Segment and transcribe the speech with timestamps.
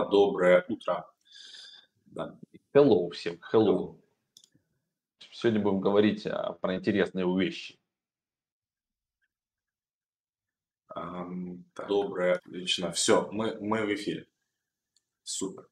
[0.00, 1.06] доброе утро.
[2.06, 2.38] Да.
[2.72, 3.98] Hello всем, hello.
[5.30, 7.78] Сегодня будем говорить а, про интересные вещи.
[10.94, 12.92] Um, доброе, отлично.
[12.92, 14.26] Все, мы, мы в эфире.
[15.22, 15.66] Супер.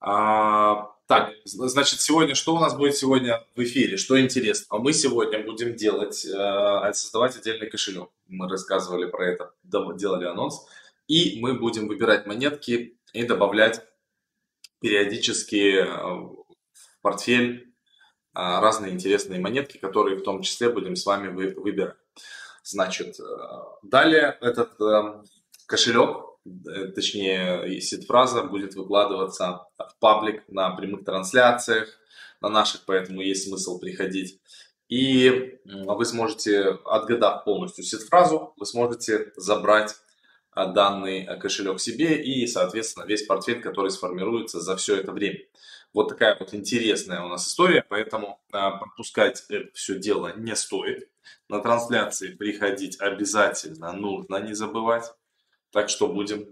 [0.00, 3.96] А, так, значит, сегодня что у нас будет сегодня в эфире?
[3.96, 4.78] Что интересно?
[4.78, 8.10] Мы сегодня будем делать, э, создавать отдельный кошелек.
[8.28, 10.66] Мы рассказывали про это, делали анонс.
[11.06, 13.82] И мы будем выбирать монетки и добавлять
[14.80, 16.44] периодически э, в
[17.02, 17.64] портфель э,
[18.34, 21.96] разные интересные монетки, которые в том числе будем с вами выбирать.
[22.62, 23.24] Значит, э,
[23.82, 24.78] далее этот
[25.66, 26.24] кошелек,
[26.94, 31.88] точнее сид-фраза будет выкладываться в паблик на прямых трансляциях,
[32.42, 34.40] на наших, поэтому есть смысл приходить.
[34.88, 39.94] И вы сможете, отгадав полностью сид-фразу, вы сможете забрать
[40.54, 45.40] данный кошелек себе и, соответственно, весь портфель, который сформируется за все это время.
[45.92, 51.08] Вот такая вот интересная у нас история, поэтому а, пропускать это все дело не стоит.
[51.48, 55.14] На трансляции приходить обязательно нужно не забывать.
[55.70, 56.48] Так что будем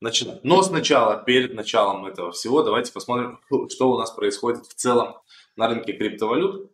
[0.00, 0.44] начинать.
[0.44, 5.16] Но сначала, перед началом этого всего, давайте посмотрим, что у нас происходит в целом
[5.56, 6.70] на рынке криптовалют.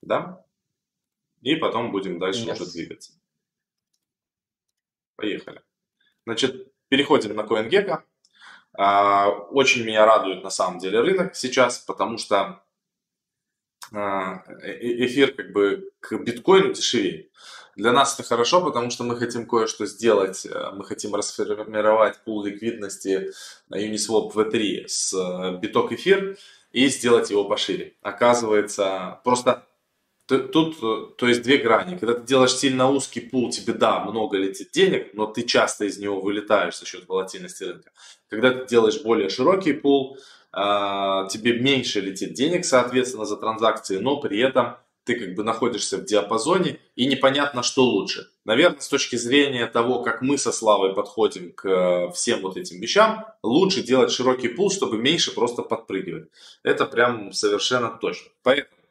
[0.00, 0.44] Да?
[1.42, 2.54] И потом будем дальше yes.
[2.54, 3.12] уже двигаться.
[5.22, 5.62] Поехали.
[6.26, 8.00] Значит, переходим на CoinGecko.
[8.76, 12.60] А, очень меня радует на самом деле рынок сейчас, потому что
[13.92, 17.28] а, э, э, эфир как бы к биткоину дешевее.
[17.76, 20.44] Для нас это хорошо, потому что мы хотим кое-что сделать.
[20.44, 23.30] Э, мы хотим расформировать пул ликвидности
[23.68, 26.36] на Uniswap V3 с биток эфир
[26.72, 27.94] и сделать его пошире.
[28.02, 29.68] Оказывается, просто
[30.38, 31.96] Тут, э, то есть две грани.
[31.96, 35.98] Когда ты делаешь сильно узкий пул, тебе да, много летит денег, но ты часто из
[35.98, 37.90] него вылетаешь за счет волатильности рынка.
[38.28, 40.18] Когда ты делаешь более широкий пул,
[40.52, 45.98] а, тебе меньше летит денег, соответственно, за транзакции, но при этом ты как бы находишься
[45.98, 48.28] в диапазоне и непонятно, что лучше.
[48.44, 52.80] Наверное, с точки зрения того, как мы со Славой подходим к э, всем вот этим
[52.80, 56.28] вещам, лучше делать широкий пул, чтобы меньше просто подпрыгивать.
[56.62, 58.30] Это прям совершенно точно.
[58.42, 58.81] Поэтому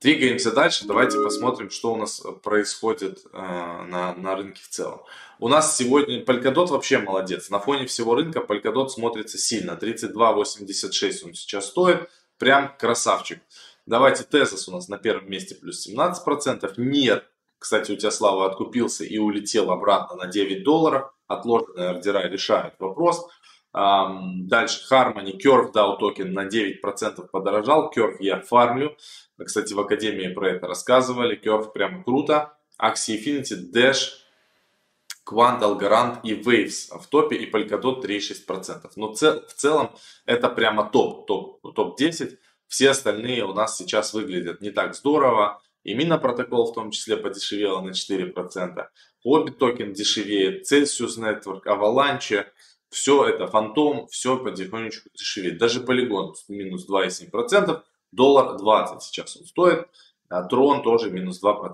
[0.00, 0.86] Двигаемся дальше.
[0.86, 5.02] Давайте посмотрим, что у нас э, происходит э, на, на рынке в целом.
[5.38, 7.50] У нас сегодня Polkadot вообще молодец.
[7.50, 9.72] На фоне всего рынка Polkadot смотрится сильно.
[9.72, 12.08] 32.86 он сейчас стоит.
[12.38, 13.42] Прям красавчик.
[13.84, 16.72] Давайте Tezos у нас на первом месте плюс 17%.
[16.78, 17.26] Нет,
[17.58, 21.12] кстати, у тебя Слава откупился и улетел обратно на 9 долларов.
[21.26, 23.28] Отложенные ордера решают вопрос.
[23.72, 27.92] Дальше Harmony, Curve DAO токен на 9% подорожал.
[27.96, 28.96] Curve я фармлю.
[29.44, 31.40] Кстати, в Академии про это рассказывали.
[31.40, 32.56] Curve прям круто.
[32.82, 34.08] Axie Infinity, Dash,
[35.30, 38.90] Quant, Algorand и Waves в топе и Polkadot 3,6%.
[38.96, 39.94] Но в целом
[40.26, 42.38] это прямо топ, топ, топ-10.
[42.66, 45.60] Все остальные у нас сейчас выглядят не так здорово.
[45.82, 48.88] И Мина протокол в том числе подешевела на 4%.
[49.26, 52.46] Hobby токен дешевеет, Celsius Network, Avalanche,
[52.90, 55.58] все это фантом, все потихонечку дешевеет.
[55.58, 59.88] Даже полигон минус 2,7%, доллар 20 сейчас он стоит,
[60.28, 61.72] а трон тоже минус 2%.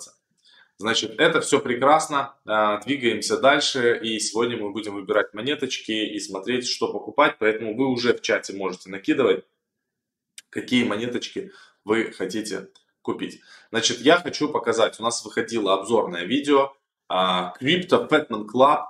[0.78, 6.68] Значит, это все прекрасно, а, двигаемся дальше, и сегодня мы будем выбирать монеточки и смотреть,
[6.68, 9.46] что покупать, поэтому вы уже в чате можете накидывать,
[10.50, 11.50] какие монеточки
[11.84, 12.68] вы хотите
[13.00, 13.40] купить.
[13.70, 16.74] Значит, я хочу показать, у нас выходило обзорное видео
[17.10, 18.84] Crypto Fatman Club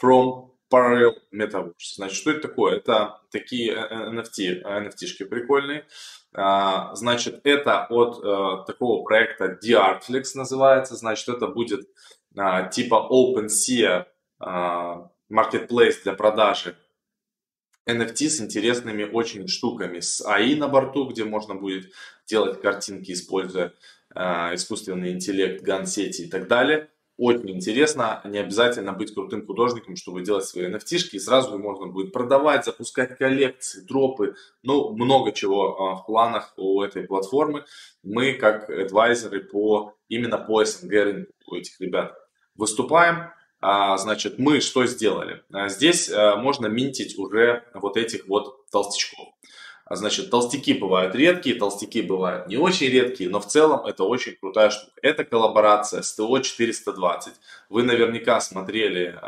[0.00, 1.94] from Parallel Metaverse.
[1.96, 2.76] Значит, что это такое?
[2.76, 5.86] Это такие NFT, NFT-шки прикольные.
[6.34, 10.94] А, значит, это от э, такого проекта DArtflix называется.
[10.94, 11.88] Значит, это будет
[12.36, 14.06] а, типа OpenSea
[14.38, 16.76] а, Marketplace для продажи
[17.86, 20.00] NFT с интересными очень штуками.
[20.00, 21.90] С AI на борту, где можно будет
[22.26, 23.72] делать картинки, используя
[24.14, 28.20] искусственный интеллект, ган-сети и так далее очень интересно.
[28.24, 33.18] Не обязательно быть крутым художником, чтобы делать свои nft и сразу можно будет продавать, запускать
[33.18, 37.64] коллекции, дропы, ну, много чего а, в планах у этой платформы.
[38.04, 42.14] Мы, как адвайзеры по, именно по СНГ рынку у этих ребят
[42.54, 43.30] выступаем.
[43.60, 45.42] А, значит, мы что сделали?
[45.52, 49.34] А, здесь можно минтить уже вот этих вот толстячков.
[49.88, 54.36] А значит, толстяки бывают редкие, толстяки бывают не очень редкие, но в целом это очень
[54.36, 54.92] крутая штука.
[55.00, 57.32] Это коллаборация с ТО 420.
[57.70, 59.18] Вы наверняка смотрели,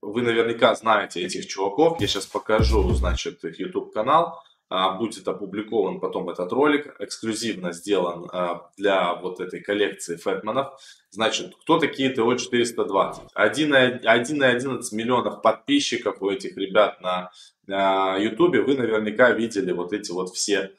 [0.00, 2.00] вы наверняка знаете этих чуваков.
[2.00, 4.42] Я сейчас покажу, значит, их YouTube канал.
[4.74, 10.80] А, будет опубликован потом этот ролик, эксклюзивно сделан а, для вот этой коллекции Фэтманов.
[11.10, 13.24] Значит, кто такие ТО 420?
[13.36, 17.30] 1,11 миллионов подписчиков у этих ребят на
[17.66, 18.64] YouTube.
[18.66, 20.72] Вы наверняка видели вот эти вот все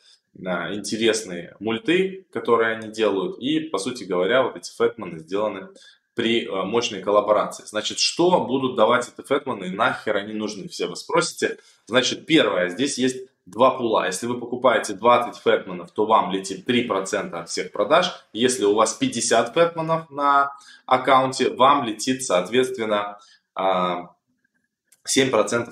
[0.44, 3.38] а, интересные мульты, которые они делают.
[3.38, 5.68] И, по сути говоря, вот эти Фэтманы сделаны
[6.16, 7.66] при мощной коллаборации.
[7.66, 10.68] Значит, что будут давать эти Фэтманы и нахер они нужны?
[10.68, 11.60] Все вы спросите.
[11.86, 14.06] Значит, первое, здесь есть два пула.
[14.06, 18.26] Если вы покупаете 20 фэтманов, то вам летит 3% от всех продаж.
[18.34, 20.54] Если у вас 50 фэтманов на
[20.86, 23.20] аккаунте, вам летит, соответственно,
[23.56, 24.12] 7% а,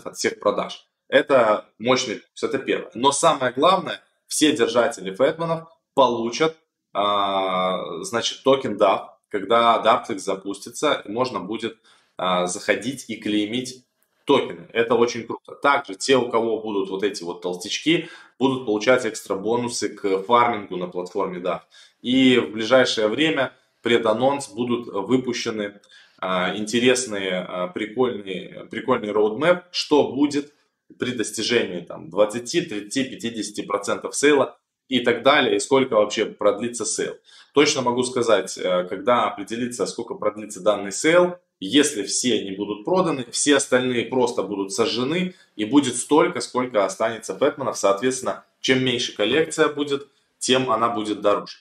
[0.03, 0.87] от всех продаж.
[1.07, 2.91] Это мощный плюс, это первое.
[2.93, 6.57] Но самое главное, все держатели фэтманов получат,
[6.93, 9.07] а, значит, токен DAP.
[9.29, 11.77] Когда DAPTEX запустится, можно будет
[12.17, 13.85] а, заходить и клеймить
[14.25, 14.67] токены.
[14.73, 15.55] Это очень круто.
[15.55, 18.09] Также те, у кого будут вот эти вот толстячки,
[18.39, 21.61] будут получать экстра бонусы к фармингу на платформе DAF.
[22.01, 25.79] И в ближайшее время преданонс будут выпущены
[26.19, 30.53] а, интересные, а, прикольные, прикольный roadmap, что будет
[30.99, 34.57] при достижении там, 20, 30, 50% sale а
[34.87, 37.17] и так далее, и сколько вообще продлится sale.
[37.53, 43.27] Точно могу сказать, э, когда определится, сколько продлится данный sale, если все не будут проданы,
[43.31, 47.77] все остальные просто будут сожжены и будет столько, сколько останется Бэтменов.
[47.77, 50.07] Соответственно, чем меньше коллекция будет,
[50.39, 51.57] тем она будет дороже.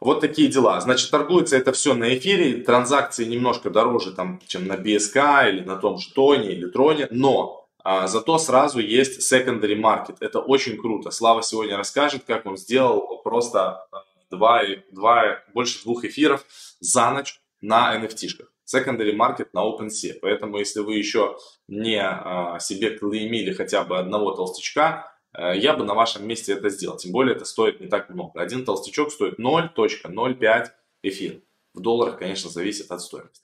[0.00, 0.80] Вот такие дела.
[0.80, 5.76] Значит, торгуется это все на эфире, транзакции немножко дороже, там, чем на BSK или на
[5.76, 10.16] том же Тоне или Троне, но а, зато сразу есть secondary market.
[10.18, 11.12] Это очень круто.
[11.12, 13.86] Слава сегодня расскажет, как он сделал просто
[14.28, 16.44] два, два, больше двух эфиров
[16.80, 20.18] за ночь на NFT-шках secondary market на OpenSea.
[20.20, 25.84] Поэтому, если вы еще не а, себе клеймили хотя бы одного толстячка, а, я бы
[25.84, 26.96] на вашем месте это сделал.
[26.96, 28.40] Тем более, это стоит не так много.
[28.40, 30.66] Один толстячок стоит 0.05
[31.02, 31.40] эфир.
[31.74, 33.42] В долларах, конечно, зависит от стоимости.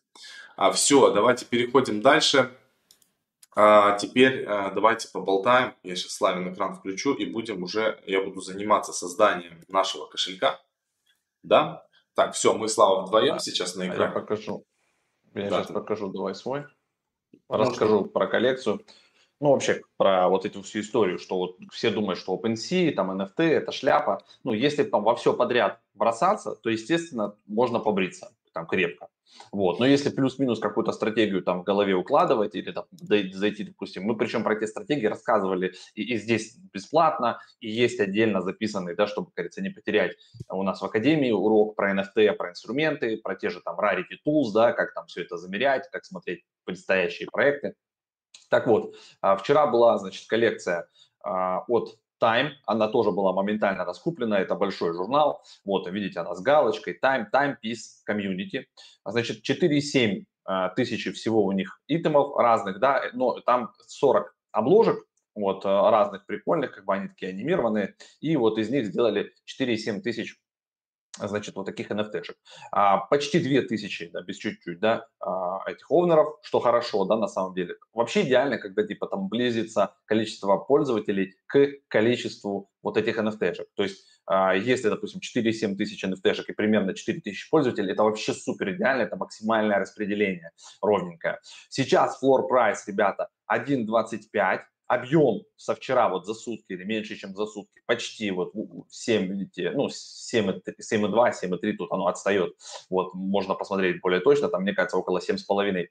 [0.57, 2.51] А, все, давайте переходим дальше.
[3.57, 5.75] А, теперь а, давайте поболтаем.
[5.83, 10.61] Я сейчас Славин экран включу и будем уже, я буду заниматься созданием нашего кошелька.
[11.43, 11.87] Да?
[12.15, 14.05] Так, все, мы, Слава, вдвоем сейчас на экране.
[14.05, 14.65] Я покажу.
[15.35, 15.75] Я да, сейчас ты...
[15.75, 16.65] покажу, давай свой.
[17.49, 18.09] Расскажу Можно.
[18.09, 18.85] про коллекцию.
[19.41, 23.43] Ну, вообще, про вот эту всю историю, что вот все думают, что OpenSea, там NFT,
[23.43, 24.23] это шляпа.
[24.45, 29.09] Ну, если там во все подряд бросаться, то, естественно, можно побриться там крепко.
[29.53, 29.81] Вот.
[29.81, 34.43] Но если плюс-минус какую-то стратегию там в голове укладывать или там, зайти, допустим, мы причем
[34.43, 39.63] про эти стратегии рассказывали и, и здесь бесплатно, и есть отдельно записанный, да, чтобы, кажется,
[39.63, 40.17] не потерять
[40.49, 44.53] у нас в Академии урок про NFT, про инструменты, про те же там Rarity Tools,
[44.53, 47.75] да, как там все это замерять, как смотреть предстоящие проекты.
[48.51, 50.89] Так вот, а, вчера была, значит, коллекция
[51.23, 56.41] а, от Time, она тоже была моментально раскуплена, это большой журнал, вот, видите, она с
[56.41, 58.65] галочкой, Time, Timepiece Community,
[59.05, 65.65] значит, 4,7 а, тысячи всего у них итемов разных, да, но там 40 обложек, вот,
[65.65, 70.37] а, разных прикольных, как бы они такие анимированные, и вот из них сделали 4,7 тысяч
[71.19, 72.35] значит, вот таких NFT-шек.
[72.73, 77.55] А, почти 2000, да, без чуть-чуть, да, а, этих овнеров, что хорошо, да, на самом
[77.55, 77.77] деле.
[77.93, 83.67] Вообще идеально, когда, типа, там близится количество пользователей к количеству вот этих NFT-шек.
[83.75, 88.33] То есть, а, если, допустим, 4-7 тысяч NFT-шек и примерно 4 тысячи пользователей, это вообще
[88.33, 90.51] супер идеально, это максимальное распределение
[90.83, 91.39] ровненькое.
[91.69, 97.47] Сейчас floor price, ребята, 1.25, объем со вчера вот за сутки или меньше, чем за
[97.47, 98.53] сутки, почти вот
[98.91, 102.55] 7, видите, ну 7,2, 7,3 тут оно отстает.
[102.91, 105.89] Вот можно посмотреть более точно, там, мне кажется, около 7,5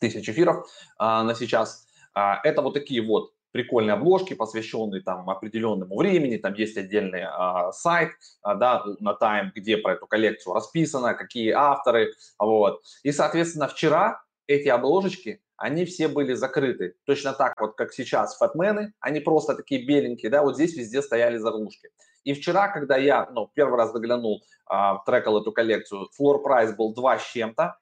[0.00, 0.66] тысяч эфиров
[0.98, 1.86] а, на сейчас.
[2.14, 7.70] А, это вот такие вот прикольные обложки, посвященные там определенному времени, там есть отдельный а,
[7.72, 8.10] сайт,
[8.42, 12.82] а, да, на Time, где про эту коллекцию расписано, какие авторы, вот.
[13.02, 16.96] И, соответственно, вчера эти обложечки они все были закрыты.
[17.04, 21.36] Точно так вот, как сейчас фатмены, они просто такие беленькие, да, вот здесь везде стояли
[21.36, 21.88] заглушки.
[22.24, 26.92] И вчера, когда я, ну, первый раз заглянул, а, трекал эту коллекцию, флор прайс был
[26.92, 27.78] 2 с чем-то,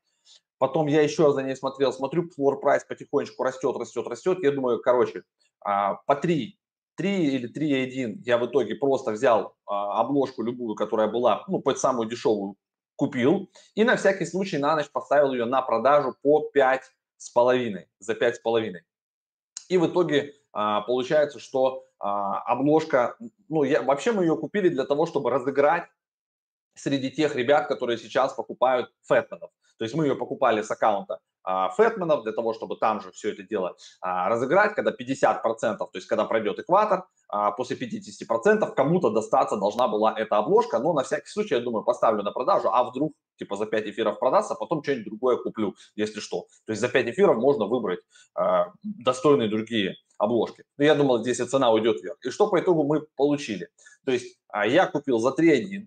[0.59, 4.83] потом я еще за ней смотрел, смотрю, флор прайс потихонечку растет, растет, растет, я думаю,
[4.83, 5.23] короче,
[5.65, 6.59] а, по 3,
[6.97, 11.79] 3 или 3,1 я в итоге просто взял а, обложку любую, которая была, ну, под
[11.79, 12.57] самую дешевую,
[12.97, 16.83] купил, и на всякий случай на ночь поставил ее на продажу по 5
[17.21, 18.83] с половиной, за пять с половиной.
[19.69, 23.17] И в итоге а, получается, что а, обложка,
[23.49, 25.87] ну, я, вообще мы ее купили для того, чтобы разыграть
[26.75, 29.51] среди тех ребят, которые сейчас покупают фэтменов.
[29.77, 33.43] То есть мы ее покупали с аккаунта фэтменов для того, чтобы там же все это
[33.43, 39.57] дело а, разыграть, когда 50%, то есть когда пройдет экватор, а, после 50% кому-то достаться
[39.57, 43.15] должна была эта обложка, но на всякий случай, я думаю, поставлю на продажу, а вдруг
[43.39, 46.47] типа за 5 эфиров продастся, а потом что-нибудь другое куплю, если что.
[46.67, 48.01] То есть за 5 эфиров можно выбрать
[48.83, 50.65] достойные другие обложки.
[50.77, 52.19] Но я думал, здесь и цена уйдет вверх.
[52.23, 53.71] И что по итогу мы получили?
[54.05, 55.87] То есть я купил за 3.1,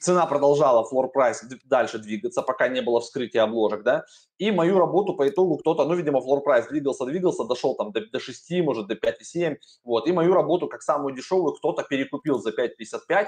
[0.00, 4.04] цена продолжала floor price дальше двигаться, пока не было вскрытия обложек, да,
[4.38, 8.06] и мою работу по итогу кто-то, ну, видимо, floor price двигался, двигался, дошел там до,
[8.06, 12.50] до 6, может, до 5,7, вот, и мою работу, как самую дешевую, кто-то перекупил за
[12.50, 13.26] 5,55,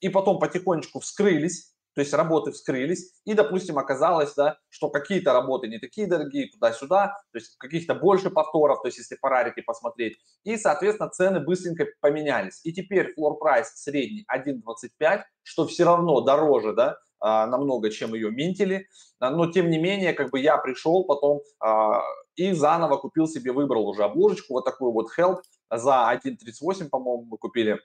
[0.00, 5.68] и потом потихонечку вскрылись, то есть работы вскрылись, и, допустим, оказалось, да, что какие-то работы
[5.68, 10.18] не такие дорогие, туда-сюда, то есть каких-то больше повторов, то есть если по рарити посмотреть,
[10.44, 12.60] и, соответственно, цены быстренько поменялись.
[12.64, 18.30] И теперь floor price средний 1.25, что все равно дороже, да, а, намного, чем ее
[18.30, 18.88] минтили,
[19.20, 22.02] но тем не менее, как бы я пришел потом а,
[22.34, 27.36] и заново купил себе, выбрал уже обложечку, вот такую вот Help за 1.38, по-моему, мы
[27.36, 27.78] купили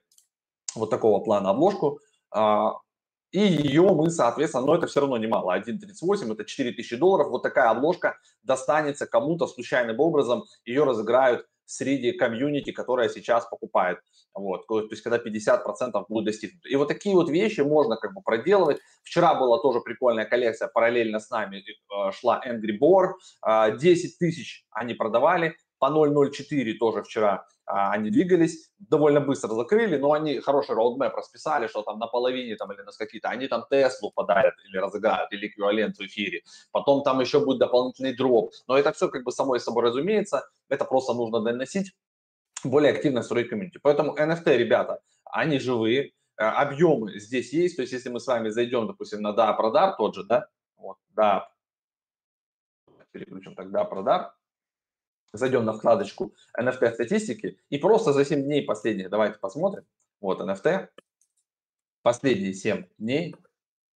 [0.75, 1.99] вот такого плана обложку,
[2.31, 2.75] а,
[3.31, 7.69] и ее мы, соответственно, но это все равно немало, 1.38, это 4000 долларов, вот такая
[7.69, 13.99] обложка достанется кому-то случайным образом, ее разыграют среди комьюнити, которая сейчас покупает.
[14.33, 16.67] Вот, то есть когда 50% будет достигнуто.
[16.67, 18.79] И вот такие вот вещи можно как бы проделывать.
[19.03, 23.13] Вчера была тоже прикольная коллекция, параллельно с нами э, шла Angry Boar,
[23.77, 29.97] 10 э, тысяч они продавали, по 0.04 тоже вчера а, они двигались, довольно быстро закрыли,
[29.97, 33.65] но они хороший роудмэп расписали, что там на половине там или на какие-то, они там
[33.69, 36.43] Теслу подарят или разыграют, или эквивалент в эфире.
[36.71, 38.51] Потом там еще будет дополнительный дроп.
[38.67, 41.93] Но это все как бы само собой разумеется, это просто нужно доносить,
[42.63, 43.79] более активно строить комьюнити.
[43.81, 48.49] Поэтому NFT, ребята, они живые, э, объемы здесь есть, то есть если мы с вами
[48.49, 51.49] зайдем, допустим, на да, продар тот же, да, вот, да,
[53.11, 54.33] переключим тогда продар,
[55.33, 59.85] зайдем на вкладочку NFT статистики и просто за 7 дней последних, давайте посмотрим,
[60.21, 60.87] вот NFT,
[62.01, 63.35] последние 7 дней,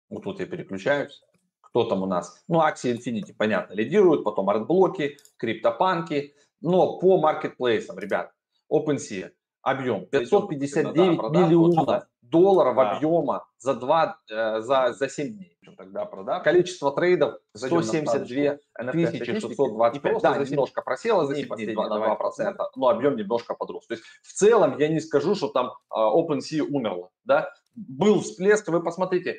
[0.08, 1.22] вот тут я переключаюсь,
[1.60, 7.98] кто там у нас, ну, Axie Infinity, понятно, лидируют, потом артблоки, криптопанки, но по маркетплейсам,
[7.98, 8.32] ребят,
[8.72, 9.32] OpenSea,
[9.62, 10.96] объем 559
[11.30, 12.96] миллионов долларов да.
[12.96, 15.58] объема за, 2, э, за, за 7 дней.
[15.76, 16.42] Тогда продаж.
[16.42, 18.58] Количество трейдов 172
[18.92, 20.22] тысячи 625.
[20.22, 23.86] Да, немножко просело за 7 дней на 2%, но объем немножко подрос.
[23.86, 27.10] То есть в целом я не скажу, что там э, OpenSea умерла.
[27.24, 27.50] Да?
[27.74, 29.36] Был всплеск, вы посмотрите,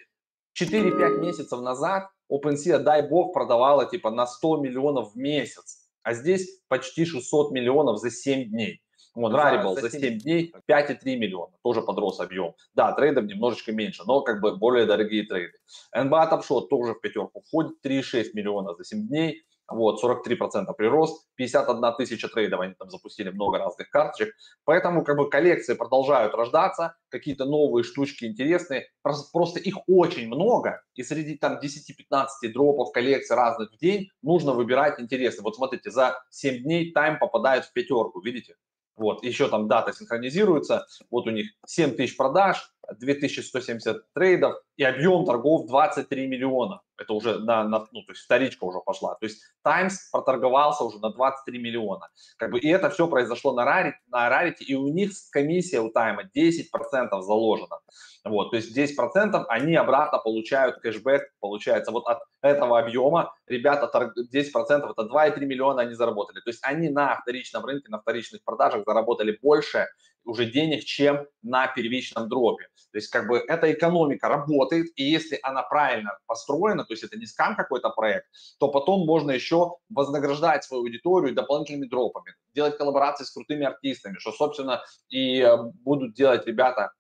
[0.61, 6.61] 4-5 месяцев назад OpenSea, дай бог, продавала типа на 100 миллионов в месяц, а здесь
[6.67, 8.81] почти 600 миллионов за 7 дней.
[9.15, 12.53] Вот, Rarible за 7 дней 5,3 миллиона, тоже подрос объем.
[12.73, 15.57] Да, трейдов немножечко меньше, но как бы более дорогие трейды.
[15.95, 19.43] NBA Top Shot тоже в пятерку входит, 3,6 миллиона за 7 дней.
[19.71, 24.33] Вот, 43% прирост, 51 тысяча трейдов, они там запустили много разных карточек.
[24.65, 28.87] Поэтому как бы коллекции продолжают рождаться, какие-то новые штучки интересные.
[29.03, 34.53] Просто, просто их очень много, и среди там 10-15 дропов коллекций разных в день нужно
[34.53, 35.43] выбирать интересные.
[35.43, 38.55] Вот смотрите, за 7 дней тайм попадает в пятерку, видите?
[38.99, 40.85] Вот, еще там дата синхронизируется.
[41.09, 46.81] Вот у них 7 тысяч продаж, 2170 трейдов и объем торгов 23 миллиона.
[46.97, 49.15] Это уже на, на ну, то есть вторичка уже пошла.
[49.15, 52.07] То есть Times проторговался уже на 23 миллиона.
[52.37, 55.89] Как бы, и это все произошло на Rarity, на Rarity, и у них комиссия у
[55.89, 57.79] Тайма 10% заложена.
[58.25, 64.91] Вот, то есть 10% они обратно получают кэшбэк, получается, вот от этого объема ребята 10%
[64.91, 66.41] это 2,3 миллиона они заработали.
[66.41, 69.87] То есть они на вторичном рынке, на вторичных продажах заработали больше
[70.25, 72.67] уже денег, чем на первичном дропе.
[72.91, 77.17] То есть как бы эта экономика работает, и если она правильно построена, то есть это
[77.17, 78.27] не скам какой-то проект,
[78.59, 84.31] то потом можно еще вознаграждать свою аудиторию дополнительными дропами, делать коллаборации с крутыми артистами, что,
[84.31, 86.93] собственно, и э, будут делать ребята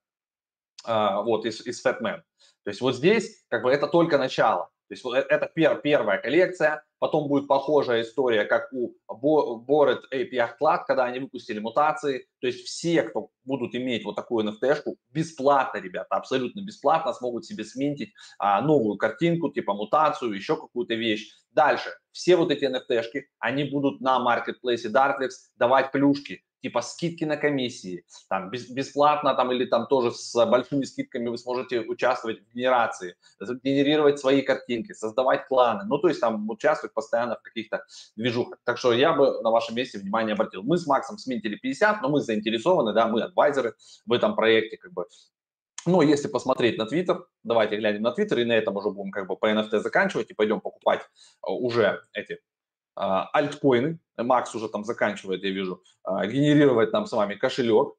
[0.85, 2.21] а, вот, из, из Fatman.
[2.63, 4.69] То есть вот здесь как бы это только начало.
[4.87, 10.49] То есть э, это пер, первая коллекция, потом будет похожая история, как у Bored API
[10.61, 12.27] Cloud, когда они выпустили мутации.
[12.39, 17.63] То есть все, кто будут иметь вот такую NFT-шку, бесплатно, ребята, абсолютно бесплатно смогут себе
[17.63, 21.31] сменить а, новую картинку, типа мутацию, еще какую-то вещь.
[21.51, 27.37] Дальше, все вот эти NFT-шки, они будут на маркетплейсе Dartlex давать плюшки типа скидки на
[27.37, 33.15] комиссии, там бесплатно там или там тоже с большими скидками вы сможете участвовать в генерации,
[33.63, 37.83] генерировать свои картинки, создавать кланы, ну то есть там участвовать постоянно в каких-то
[38.15, 38.59] движухах.
[38.63, 40.63] Так что я бы на вашем месте внимание обратил.
[40.63, 43.75] Мы с Максом сменили 50, но мы заинтересованы, да, мы адвайзеры
[44.05, 45.05] в этом проекте, как бы
[45.85, 49.27] но если посмотреть на Твиттер, давайте глянем на Твиттер, и на этом уже будем как
[49.27, 51.05] бы по NFT заканчивать и пойдем покупать э,
[51.49, 52.39] уже эти
[52.99, 53.99] альткоины.
[54.17, 57.95] Макс уже там заканчивает, я вижу, генерировать нам с вами кошелек.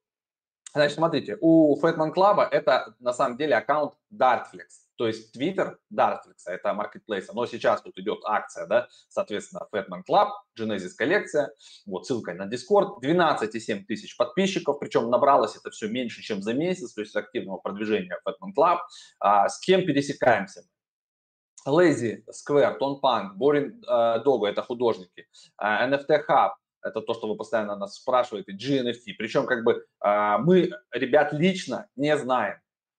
[0.72, 4.68] Значит, смотрите, у Fatman Club это на самом деле аккаунт Dartflex.
[4.96, 10.28] То есть Twitter Dartflex, это marketplace, но сейчас тут идет акция, да, соответственно, Fatman Club,
[10.58, 11.52] Genesis коллекция,
[11.86, 16.92] вот ссылка на Discord, 12,7 тысяч подписчиков, причем набралось это все меньше, чем за месяц,
[16.92, 18.78] то есть активного продвижения Fatman Club.
[19.18, 20.64] А, с кем пересекаемся?
[21.66, 25.26] Lazy Square, Punk, Boring uh, Dogo, это художники,
[25.62, 26.50] NFT Hub,
[26.82, 29.14] это то, что вы постоянно нас спрашиваете, GNFT.
[29.18, 32.56] Причем как бы uh, мы ребят лично не знаем,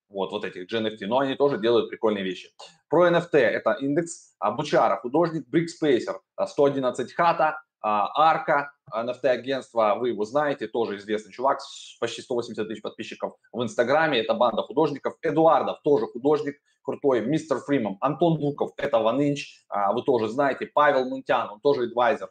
[0.09, 2.49] вот, вот этих GNFT, но они тоже делают прикольные вещи.
[2.89, 10.97] Про NFT это индекс Бучара, художник, Брикспейсер, 111 хата, Арка, NFT-агентство, вы его знаете, тоже
[10.97, 11.59] известный чувак,
[11.99, 15.15] почти 180 тысяч подписчиков в Инстаграме, это банда художников.
[15.21, 17.21] Эдуардов, тоже художник, крутой.
[17.21, 20.67] Мистер Фримом, Антон Буков, это Ванынч, вы тоже знаете.
[20.73, 22.29] Павел Мунтян, он тоже адвайзер.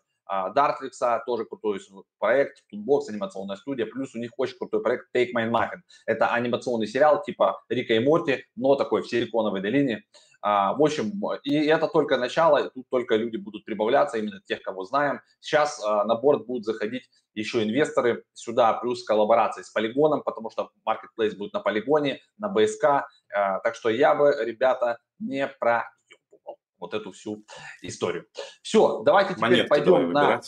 [0.54, 1.80] Дартликса, тоже крутой
[2.21, 5.80] проект, Toolbox, анимационная студия, плюс у них очень крутой проект Take My Muffin.
[6.07, 10.04] Это анимационный сериал типа Рика и Морти, но такой в Силиконовой долине.
[10.43, 11.13] А, в общем,
[11.45, 15.21] и это только начало, и тут только люди будут прибавляться, именно тех, кого знаем.
[15.41, 20.71] Сейчас а, на борт будут заходить еще инвесторы сюда, плюс коллаборации с полигоном, потому что
[20.89, 22.85] marketplace будет на полигоне, на БСК.
[23.33, 25.91] А, так что я бы, ребята, не про
[26.79, 27.45] вот эту всю
[27.83, 28.27] историю.
[28.63, 30.41] Все, давайте теперь Монетки пойдем на,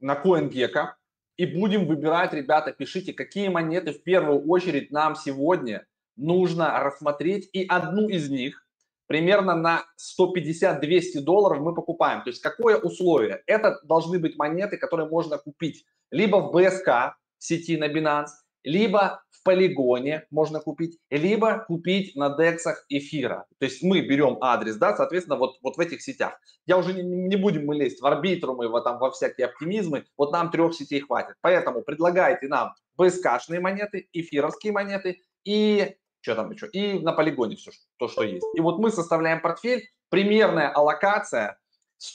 [0.00, 0.88] на CoinGecko
[1.36, 5.86] и будем выбирать, ребята, пишите, какие монеты в первую очередь нам сегодня
[6.16, 7.48] нужно рассмотреть.
[7.52, 8.65] И одну из них
[9.06, 9.84] примерно на
[10.20, 12.22] 150-200 долларов мы покупаем.
[12.22, 13.42] То есть какое условие?
[13.46, 18.28] Это должны быть монеты, которые можно купить либо в БСК сети на Binance,
[18.64, 23.46] либо в полигоне можно купить, либо купить на дексах эфира.
[23.58, 26.38] То есть мы берем адрес, да, соответственно, вот, вот в этих сетях.
[26.66, 30.32] Я уже не, не будем мы лезть в арбитрумы, во, там, во всякие оптимизмы, вот
[30.32, 31.36] нам трех сетей хватит.
[31.42, 35.94] Поэтому предлагайте нам БСКшные монеты, эфировские монеты и
[36.32, 38.46] что там еще, и на полигоне все, то, что есть.
[38.54, 41.58] И вот мы составляем портфель, примерная аллокация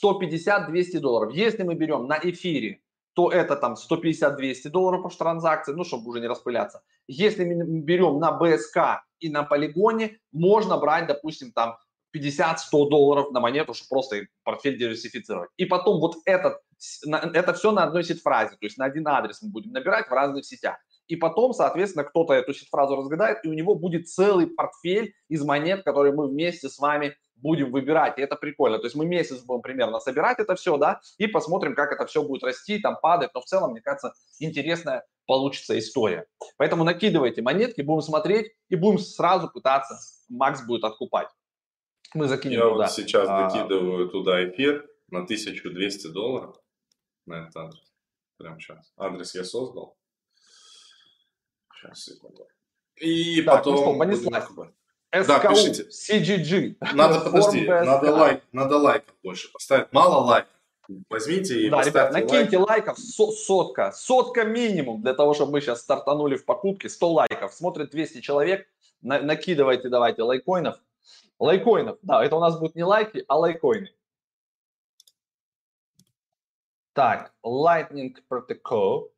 [0.04, 1.34] 150-200 долларов.
[1.34, 2.82] Если мы берем на эфире
[3.14, 6.82] то это там 150-200 долларов по транзакции, ну, чтобы уже не распыляться.
[7.06, 11.76] Если мы берем на БСК и на полигоне, можно брать, допустим, там
[12.16, 12.56] 50-100
[12.88, 15.50] долларов на монету, чтобы просто портфель диверсифицировать.
[15.56, 16.60] И потом вот этот,
[17.04, 20.44] это все на одной сеть-фразе, то есть на один адрес мы будем набирать в разных
[20.44, 20.78] сетях.
[21.08, 25.84] И потом, соответственно, кто-то эту сеть-фразу разгадает, и у него будет целый портфель из монет,
[25.84, 28.78] которые мы вместе с вами будем выбирать, и это прикольно.
[28.78, 32.22] То есть мы месяц будем примерно собирать это все, да, и посмотрим, как это все
[32.22, 36.26] будет расти, там падать, но в целом, мне кажется, интересная получится история.
[36.56, 41.28] Поэтому накидывайте монетки, будем смотреть и будем сразу пытаться, Макс будет откупать.
[42.14, 42.84] Мы закинем Я туда.
[42.84, 43.48] вот сейчас а...
[43.48, 46.56] докидываю туда эфир на 1200 долларов
[47.26, 47.92] на этот адрес.
[48.36, 48.92] Прямо сейчас.
[48.96, 49.96] Адрес я создал.
[52.96, 53.74] И так, потом...
[53.74, 54.44] Ну что, понеслась.
[54.44, 55.88] СКУ, да, пишите.
[55.90, 56.76] CGG.
[56.94, 59.92] Надо, подожди, надо лайк, надо лайков больше поставить.
[59.92, 60.50] Мало лайков.
[61.08, 62.86] Возьмите и да, ребят, накиньте лайк.
[62.86, 63.92] лайков сотка.
[63.92, 66.88] Сотка минимум для того, чтобы мы сейчас стартанули в покупке.
[66.88, 67.52] 100 лайков.
[67.52, 68.66] Смотрит 200 человек.
[69.00, 70.78] На, накидывайте давайте лайкоинов.
[71.38, 71.98] Лайкоинов.
[72.02, 73.90] Да, это у нас будут не лайки, а лайкоины.
[76.94, 79.10] Так, Lightning Protocol,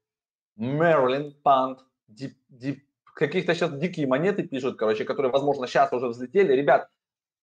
[0.56, 1.78] Maryland Pound,
[2.10, 2.78] Deep, Deep
[3.14, 6.52] каких-то сейчас дикие монеты пишут, короче, которые, возможно, сейчас уже взлетели.
[6.52, 6.88] Ребят,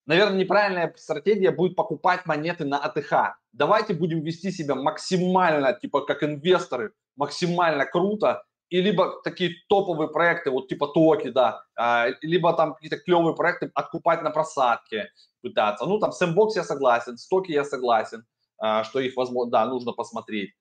[0.06, 3.38] наверное, неправильная стратегия будет покупать монеты на АТХ.
[3.54, 10.50] Давайте будем вести себя максимально, типа, как инвесторы, максимально круто, и либо такие топовые проекты,
[10.50, 15.86] вот типа Токи, да, а, либо там какие-то клевые проекты откупать на просадке пытаться.
[15.86, 18.26] Ну, там Sandbox я согласен, Стоки я согласен,
[18.58, 20.54] а, что их, возможно, да, нужно посмотреть.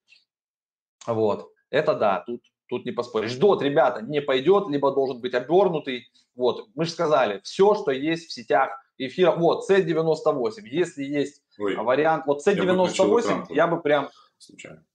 [1.07, 3.35] Вот, это да, тут Тут не поспоришь.
[3.35, 6.09] Дот, ребята, не пойдет, либо должен быть обернутый.
[6.35, 9.31] Вот, мы же сказали, все, что есть в сетях эфира.
[9.31, 10.61] Вот, C98.
[10.63, 14.09] Если есть Ой, вариант, вот C98, я, я бы прям...
[14.37, 14.85] Случайно.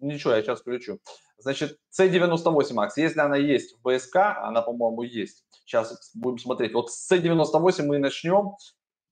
[0.00, 0.98] Ничего, я сейчас включу.
[1.38, 5.44] Значит, C98, Макс, если она есть в БСК, она, по-моему, есть.
[5.64, 6.74] Сейчас будем смотреть.
[6.74, 8.56] Вот с C98 мы начнем.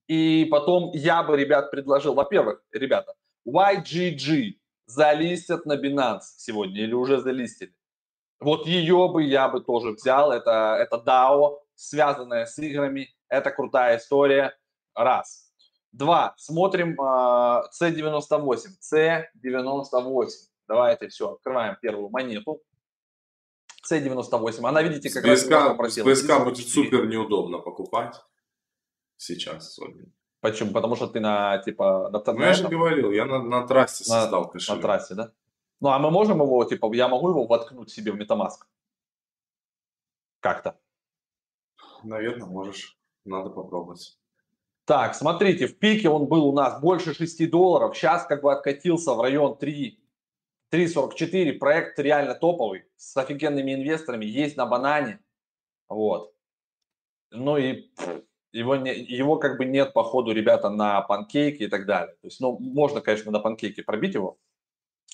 [0.08, 3.14] И потом я бы, ребят, предложил, во-первых, ребята,
[3.46, 4.54] YGG
[4.86, 7.72] залистят на Binance сегодня или уже залистили.
[8.40, 10.32] Вот ее бы я бы тоже взял.
[10.32, 13.08] Это, это DAO, связанное с играми.
[13.28, 14.56] Это крутая история.
[14.94, 15.52] Раз.
[15.92, 16.34] Два.
[16.36, 18.68] Смотрим э, C98.
[18.82, 20.28] C98.
[20.68, 22.62] Давайте все, открываем первую монету.
[23.90, 24.66] C98.
[24.66, 26.14] Она, видите, как с раз просила.
[26.14, 28.20] С БСК будет супер неудобно покупать
[29.16, 29.78] сейчас.
[30.40, 30.72] Почему?
[30.72, 34.44] Потому что ты на, типа, на, ну, я же говорил, я на, на трассе создал
[34.44, 34.76] на, кошелек.
[34.76, 35.32] На трассе, да?
[35.80, 38.66] Ну, а мы можем его, типа, я могу его воткнуть себе в MetaMask?
[40.40, 40.78] Как-то.
[42.02, 42.98] Наверное, можешь.
[43.24, 44.18] Надо попробовать.
[44.84, 47.96] Так, смотрите, в пике он был у нас больше 6 долларов.
[47.96, 50.00] Сейчас как бы откатился в район 3,
[50.72, 51.52] 3.44.
[51.58, 54.24] Проект реально топовый, с офигенными инвесторами.
[54.24, 55.20] Есть на банане.
[55.88, 56.34] Вот.
[57.30, 57.90] Ну и
[58.52, 62.14] его, не, его как бы нет, по ходу, ребята, на панкейке и так далее.
[62.22, 64.38] То есть, ну, можно, конечно, на панкейке пробить его,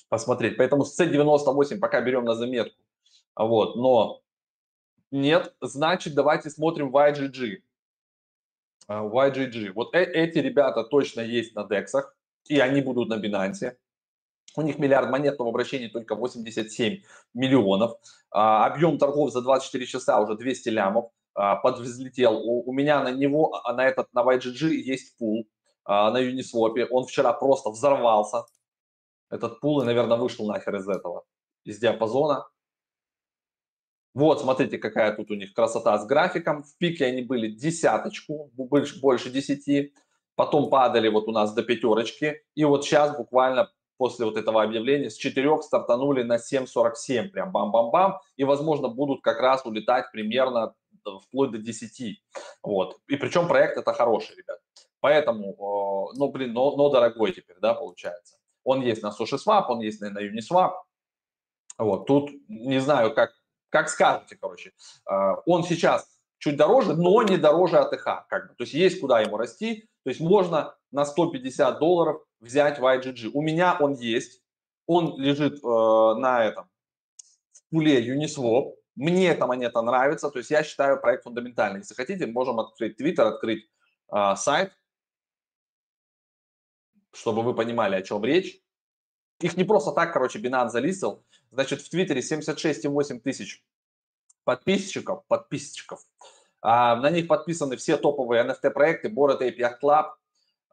[0.09, 0.57] посмотреть.
[0.57, 2.81] Поэтому с C98 пока берем на заметку.
[3.35, 4.21] Вот, но
[5.11, 7.61] нет, значит, давайте смотрим YGG.
[8.87, 9.71] YGG.
[9.73, 12.15] Вот э эти ребята точно есть на дексах,
[12.47, 13.75] и они будут на Binance.
[14.57, 17.01] У них миллиард монет, но в обращении только 87
[17.33, 17.97] миллионов.
[18.31, 22.37] А, объем торгов за 24 часа уже 200 лямов а, подвзлетел.
[22.37, 25.47] У, у меня на него, а, на этот, на YGG есть пул
[25.83, 26.87] а, на Uniswap.
[26.89, 28.45] Он вчера просто взорвался.
[29.29, 31.23] Этот пул и, наверное, вышел нахер из этого,
[31.63, 32.47] из диапазона.
[34.13, 36.63] Вот, смотрите, какая тут у них красота с графиком.
[36.63, 39.93] В пике они были десяточку, больше, больше 10.
[40.35, 42.41] Потом падали вот у нас до пятерочки.
[42.55, 47.29] И вот сейчас буквально после вот этого объявления с 4 стартанули на 7.47.
[47.29, 48.19] Прям бам-бам-бам.
[48.37, 50.73] И, возможно, будут как раз улетать примерно
[51.23, 52.21] вплоть до 10.
[52.63, 52.97] Вот.
[53.07, 54.59] И причем проект это хороший, ребят.
[55.01, 58.34] Поэтому, ну, блин, но, но дорогой теперь, да, получается.
[58.65, 60.73] Он есть на SushiSwap, он есть на, на Uniswap.
[61.77, 63.31] Вот, тут не знаю, как
[63.75, 64.71] как скажете, короче.
[65.05, 68.25] А, он сейчас чуть дороже, но не дороже АТХ.
[68.29, 68.55] Как бы.
[68.55, 69.89] То есть есть куда ему расти.
[70.03, 73.31] То есть можно на 150 долларов взять YGG.
[73.33, 74.41] У меня он есть.
[74.87, 76.69] Он лежит э, на этом
[77.51, 78.75] в пуле Uniswap.
[78.95, 80.29] Мне эта монета нравится.
[80.29, 81.79] То есть я считаю проект фундаментальный.
[81.79, 83.67] Если хотите, можем открыть Twitter, открыть
[84.13, 84.71] э, сайт,
[87.15, 88.61] чтобы вы понимали, о чем речь.
[89.39, 91.23] Их не просто так, короче, Binance залистил.
[91.51, 93.63] Значит, в Твиттере 76,8 тысяч
[94.43, 96.01] подписчиков, подписчиков.
[96.61, 100.11] А, на них подписаны все топовые NFT-проекты, Bored Yacht Club,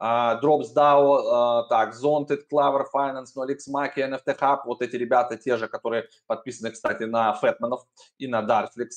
[0.03, 5.57] Drops DAO, а, так, Zonted, Clover Finance, Nolix Maki, NFT Hub, вот эти ребята те
[5.57, 7.83] же, которые подписаны, кстати, на Фетманов
[8.19, 8.89] и на Dartflix.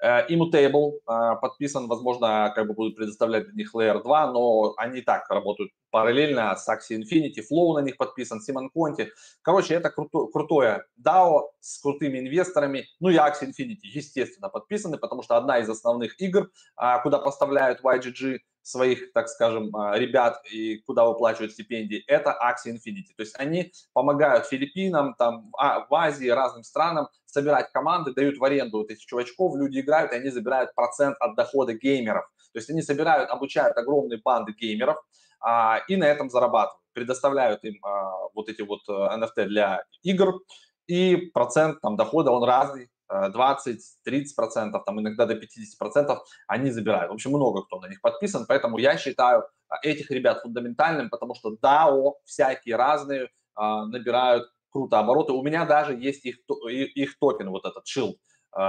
[0.00, 5.02] Э, Immutable э, подписан, возможно, как бы будут предоставлять для них Layer 2, но они
[5.02, 9.08] так работают параллельно с Axie Infinity, Flow на них подписан, Simon Conti.
[9.42, 12.86] Короче, это круто, крутое DAO с крутыми инвесторами.
[13.00, 17.82] Ну и Axie Infinity, естественно, подписаны, потому что одна из основных игр, а, куда поставляют
[17.82, 23.14] YGG, своих, так скажем, а, ребят и куда выплачивают стипендии, это Axie Infinity.
[23.16, 28.44] То есть они помогают Филиппинам, там, а, в Азии, разным странам собирать команды, дают в
[28.44, 32.24] аренду вот этих чувачков, люди играют, и они забирают процент от дохода геймеров.
[32.52, 34.96] То есть они собирают, обучают огромные банды геймеров
[35.40, 36.82] а, и на этом зарабатывают.
[36.92, 40.40] Предоставляют им а, вот эти вот NFT э, для игр,
[40.88, 46.70] и процент там дохода, он разный, 20, 30 процентов, там иногда до 50 процентов они
[46.70, 47.10] забирают.
[47.10, 51.34] В общем, много кто на них подписан, поэтому я считаю а, этих ребят фундаментальным, потому
[51.34, 55.32] что DAO всякие разные а, набирают круто обороты.
[55.32, 56.38] У меня даже есть их,
[56.68, 58.16] их токен, вот этот shield,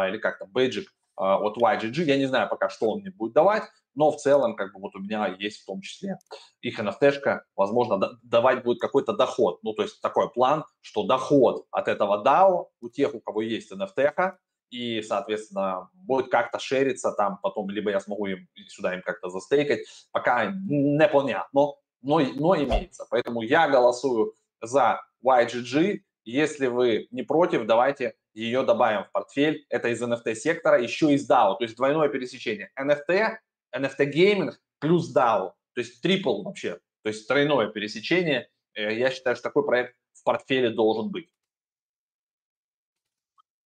[0.10, 2.04] или как там, бейджик от YGG.
[2.04, 3.64] Я не знаю пока, что он мне будет давать,
[3.96, 6.20] но в целом, как бы вот у меня есть в том числе
[6.62, 9.60] их NFT-шка, возможно, давать будет какой-то доход.
[9.64, 13.72] Ну, то есть такой план, что доход от этого DAO у тех, у кого есть
[13.72, 14.34] NFT,
[14.70, 19.80] и, соответственно, будет как-то шериться там потом, либо я смогу им сюда им как-то застейкать,
[20.12, 23.08] пока непонятно, но, но имеется.
[23.10, 26.02] Поэтому я голосую за YGG.
[26.26, 29.66] Если вы не против, давайте ее добавим в портфель.
[29.70, 32.72] Это из NFT сектора, еще из DAO, то есть двойное пересечение.
[32.80, 33.38] NFT
[33.76, 38.50] NFT гейминг плюс DAO, то есть трипл вообще, то есть тройное пересечение.
[38.76, 41.30] Э, я считаю, что такой проект в портфеле должен быть.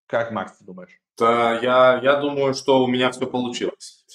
[0.08, 1.00] Как, Макс, ты думаешь?
[1.18, 4.06] Да, я, я думаю, что у меня все получилось.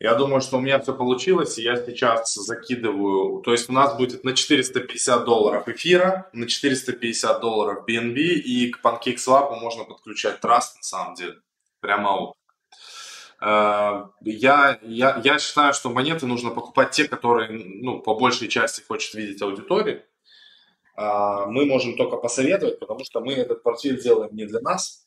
[0.00, 3.94] Я думаю, что у меня все получилось, и я сейчас закидываю, то есть у нас
[3.98, 10.76] будет на 450 долларов эфира, на 450 долларов BNB, и к PancakeSwap можно подключать Trust
[10.76, 11.36] на самом деле,
[11.80, 12.34] прямо вот.
[13.42, 18.80] Э, я, я, я считаю, что монеты нужно покупать те, которые, ну, по большей части
[18.80, 20.06] хочет видеть аудитория.
[20.96, 25.06] Э, мы можем только посоветовать, потому что мы этот портфель делаем не для нас.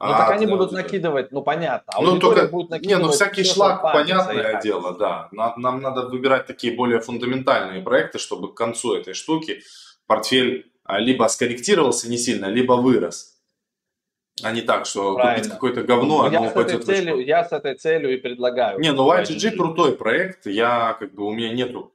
[0.00, 0.82] Ну, а так они будут аудитории.
[0.84, 1.92] накидывать, ну, понятно.
[2.00, 5.28] ну, только, будет накидывать не, ну, всякий шлак, понятное дело, да.
[5.32, 9.62] Нам, нам надо выбирать такие более фундаментальные проекты, чтобы к концу этой штуки
[10.06, 13.34] портфель а, либо скорректировался не сильно, либо вырос.
[14.44, 15.36] А не так, что Правильно.
[15.36, 18.78] купить какое-то говно, ну, я, с этой целью, я с этой целью и предлагаю.
[18.78, 20.46] Не, ну YGG крутой проект.
[20.46, 21.92] Я как бы у меня нету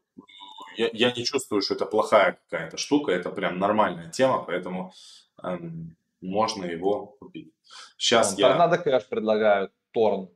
[0.77, 4.93] я, я не чувствую, что это плохая какая-то штука, это прям нормальная тема, поэтому
[5.41, 7.53] эм, можно его купить.
[7.97, 8.49] Сейчас я...
[8.49, 10.29] Торнадо Кэш предлагают, Торн.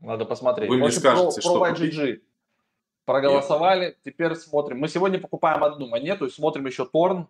[0.00, 0.68] Надо посмотреть.
[0.68, 2.24] Вы мне общем, скажете, про, что про купить?
[3.04, 4.78] Проголосовали, теперь смотрим.
[4.78, 7.28] Мы сегодня покупаем одну монету и смотрим еще Торн.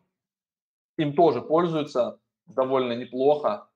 [0.96, 3.68] Им тоже пользуются довольно неплохо.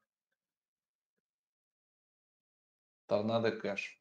[3.07, 4.01] Торнадо Кэш.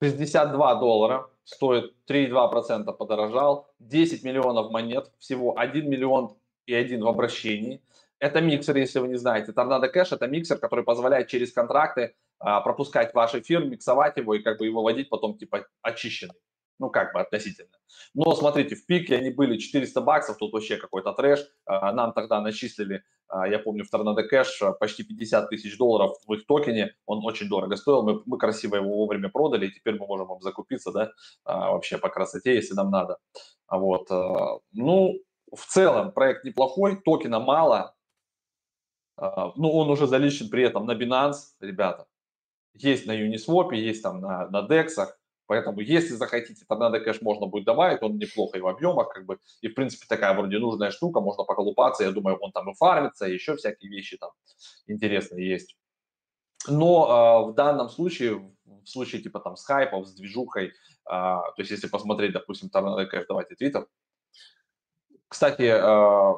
[0.00, 7.82] 62 доллара, стоит 3,2% подорожал, 10 миллионов монет, всего 1 миллион и один в обращении.
[8.22, 9.52] Это миксер, если вы не знаете.
[9.52, 14.42] Торнадо Кэш– это миксер, который позволяет через контракты а, пропускать ваш эфир, миксовать его и
[14.42, 16.36] как бы его вводить потом типа очищенный.
[16.78, 17.76] Ну, как бы относительно.
[18.14, 21.40] Но смотрите, в пике они были 400 баксов, тут вообще какой-то трэш.
[21.66, 26.32] А, Нам тогда начислили, а, я помню, в Торнадо Кэш почти 50 тысяч долларов в
[26.32, 26.94] их токене.
[27.06, 28.04] Он очень дорого стоил.
[28.04, 31.10] Мы, мы красиво его вовремя продали, и теперь мы можем им закупиться, да,
[31.44, 33.18] вообще по красоте, если нам надо.
[33.68, 34.08] Вот.
[34.72, 35.18] Ну,
[35.54, 37.94] в целом проект неплохой, токена мало.
[39.16, 42.06] А, Ну, он уже заличен при этом на Binance, ребята.
[42.74, 44.88] Есть на Uniswap, есть там на, на DEX.
[45.46, 49.38] Поэтому, если захотите, Tornado Cash можно будет добавить, он неплохо и в объемах, как бы,
[49.60, 53.26] и, в принципе, такая вроде нужная штука, можно поколупаться, я думаю, он там и фармится,
[53.26, 54.30] и еще всякие вещи там
[54.86, 55.76] интересные есть.
[56.68, 60.70] Но э, в данном случае, в случае типа там с хайпом, с движухой, э,
[61.06, 63.86] то есть если посмотреть, допустим, Tornado Cash, давайте Твиттер.
[65.32, 66.34] Кстати, э,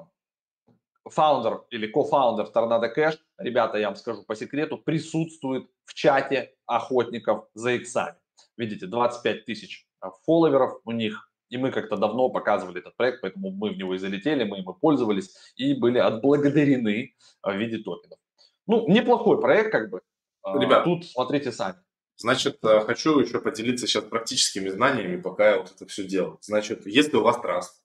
[1.11, 7.48] founder или co-founder Tornado Cash, ребята, я вам скажу по секрету, присутствует в чате охотников
[7.54, 8.14] за иксами.
[8.57, 13.50] Видите, 25 тысяч а, фолловеров у них, и мы как-то давно показывали этот проект, поэтому
[13.50, 17.78] мы в него и залетели, мы им и пользовались, и были отблагодарены а, в виде
[17.78, 18.20] токенов.
[18.68, 20.02] Ну, неплохой проект, как бы.
[20.46, 20.85] Ребят.
[20.85, 21.78] Тут смотрите сами.
[22.16, 26.38] Значит, э, хочу еще поделиться сейчас практическими знаниями, пока я вот это все делаю.
[26.42, 27.84] Значит, если у вас Trust,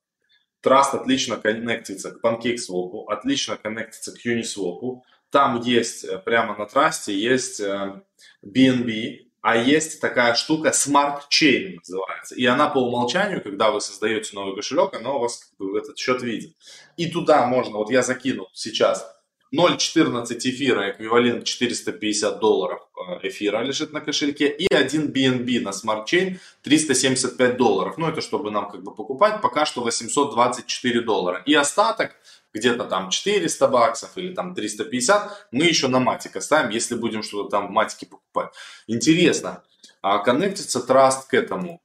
[0.63, 7.11] Trust отлично коннектится к PancakeSwap, отлично коннектится к Uniswap, там есть э, прямо на Trust
[7.11, 8.01] есть э,
[8.43, 12.35] BNB, а есть такая штука Smart Chain называется.
[12.35, 16.55] И она по умолчанию, когда вы создаете новый кошелек, она у вас этот счет видит.
[16.97, 19.18] И туда можно, вот я закинул сейчас
[19.55, 26.37] 0.14 эфира, эквивалент 450 долларов э, эфира лежит на кошельке, и 1 BNB на Chain
[26.61, 27.97] 375 долларов.
[27.97, 31.41] Ну, это чтобы нам как бы покупать, пока что 824 доллара.
[31.47, 32.15] И остаток,
[32.53, 37.49] где-то там 400 баксов или там 350, мы еще на матик ставим, если будем что-то
[37.49, 38.53] там в матике покупать.
[38.87, 39.63] Интересно,
[40.01, 41.81] а коннектится Trust к этому?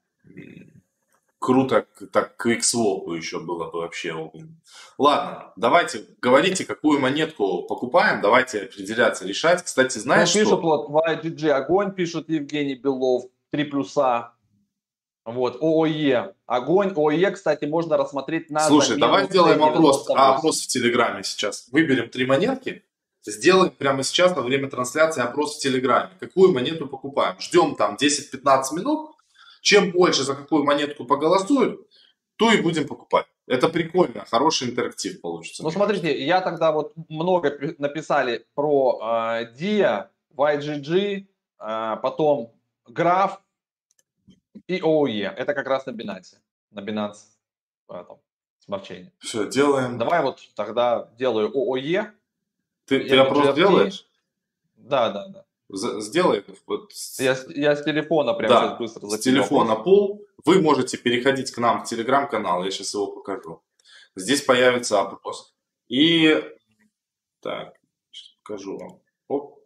[1.44, 4.14] Круто, так к XSwap еще было бы вообще.
[4.96, 9.62] Ладно, давайте, говорите, какую монетку покупаем, давайте определяться, решать.
[9.62, 10.87] Кстати, знаешь ну, пишут что?
[10.88, 14.33] вот YGG огонь, пишут Евгений Белов, 3 плюса.
[15.26, 20.68] Вот, ООЕ, огонь, ООЕ, кстати, можно рассмотреть на Слушай, давай сделаем опрос, а, опрос в
[20.68, 21.68] Телеграме сейчас.
[21.70, 22.85] Выберем три монетки,
[23.22, 26.09] сделаем прямо сейчас во время трансляции опрос в Телеграме.
[26.20, 27.38] Какую монету покупаем?
[27.38, 29.13] Ждем там 10-15 минут.
[29.64, 31.81] Чем больше за какую монетку поголосуют,
[32.37, 33.24] ту и будем покупать.
[33.46, 35.62] Это прикольно, хороший интерактив получится.
[35.62, 41.27] Ну, смотрите, я тогда вот много пи- написали про э, DIA, YGG,
[41.61, 42.53] э, потом
[42.87, 43.40] Граф
[44.66, 45.29] и OE.
[45.31, 46.37] Это как раз на Binance.
[46.70, 47.16] На Binance
[47.88, 48.18] этом
[48.59, 49.12] смарчейне.
[49.18, 49.96] Все, делаем.
[49.96, 52.11] Давай вот тогда делаю OOE.
[52.85, 54.07] Ты, ты опрос делаешь?
[54.77, 55.44] Да, да, да.
[55.76, 56.44] Сделай.
[56.66, 59.84] Вот с- Я, с- я с телефона прям Да, сейчас быстро с закину телефона вопрос.
[59.84, 60.26] пул.
[60.44, 63.62] Вы можете переходить к нам в телеграм-канал, я сейчас его покажу.
[64.16, 65.54] Здесь появится опрос.
[65.88, 66.42] И
[67.40, 67.74] так,
[68.10, 69.00] сейчас покажу вам.
[69.28, 69.60] Оп.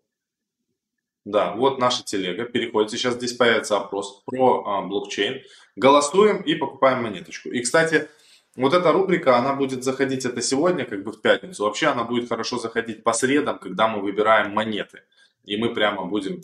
[1.24, 2.44] Да, вот наша телега.
[2.44, 5.42] Переходите, сейчас здесь появится опрос про а, блокчейн.
[5.76, 7.50] Голосуем и покупаем монеточку.
[7.50, 8.08] И, кстати,
[8.56, 11.64] вот эта рубрика, она будет заходить это сегодня, как бы в пятницу.
[11.64, 15.02] Вообще она будет хорошо заходить по средам, когда мы выбираем монеты.
[15.48, 16.42] И мы прямо будем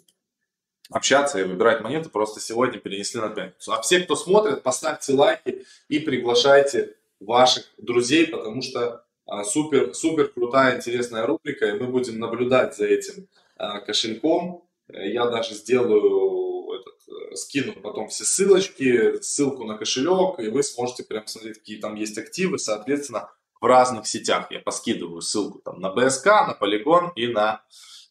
[0.90, 2.09] общаться и выбирать монеты.
[2.09, 3.73] Просто сегодня перенесли на пятницу.
[3.73, 10.29] А все, кто смотрит, поставьте лайки и приглашайте ваших друзей, потому что а, супер, супер
[10.29, 14.67] крутая, интересная рубрика, и мы будем наблюдать за этим а, кошельком.
[14.88, 21.05] Я даже сделаю этот, э, скину потом все ссылочки, ссылку на кошелек, и вы сможете
[21.05, 24.51] прям смотреть, какие там есть активы, соответственно, в разных сетях.
[24.51, 27.62] Я поскидываю ссылку там на БСК, на Polygon и на,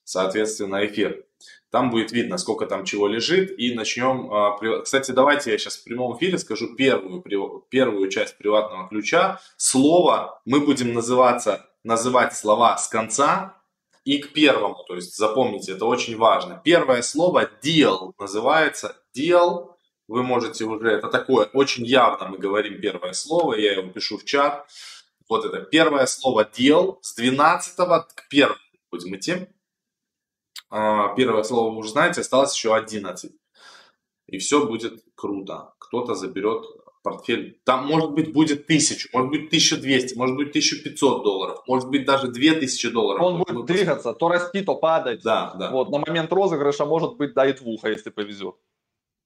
[0.04, 1.26] соответственно, эфир.
[1.72, 3.58] Там будет видно, сколько там чего лежит.
[3.58, 4.32] И начнем.
[4.32, 7.22] а, Кстати, давайте я сейчас в прямом эфире скажу первую,
[7.70, 9.39] первую часть приватного ключа.
[9.58, 13.58] Слово мы будем называться, называть слова с конца
[14.06, 14.84] и к первому.
[14.88, 16.62] То есть запомните, это очень важно.
[16.63, 19.74] Первое слово deal называется deal
[20.08, 24.26] вы можете уже, это такое, очень явно мы говорим первое слово, я его пишу в
[24.26, 24.68] чат.
[25.30, 28.50] Вот это первое слово дел с 12 к 1
[28.92, 29.48] будем идти.
[30.70, 33.32] А, первое слово вы уже знаете, осталось еще 11.
[34.28, 35.74] И все будет круто.
[35.80, 36.66] Кто-то заберет
[37.04, 37.60] портфель.
[37.66, 42.30] Там, может быть, будет 1000, может быть, 1200, может быть, 1500 долларов, может быть, даже
[42.30, 43.22] 2000 долларов.
[43.22, 45.22] Он будет Мы двигаться, то расти, то падать.
[45.22, 45.70] Да, да.
[45.70, 48.56] Вот, на момент розыгрыша может быть до и двух, а если повезет.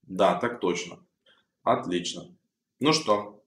[0.02, 1.00] Да, так точно.
[1.64, 2.24] Отлично.
[2.80, 3.44] Ну что,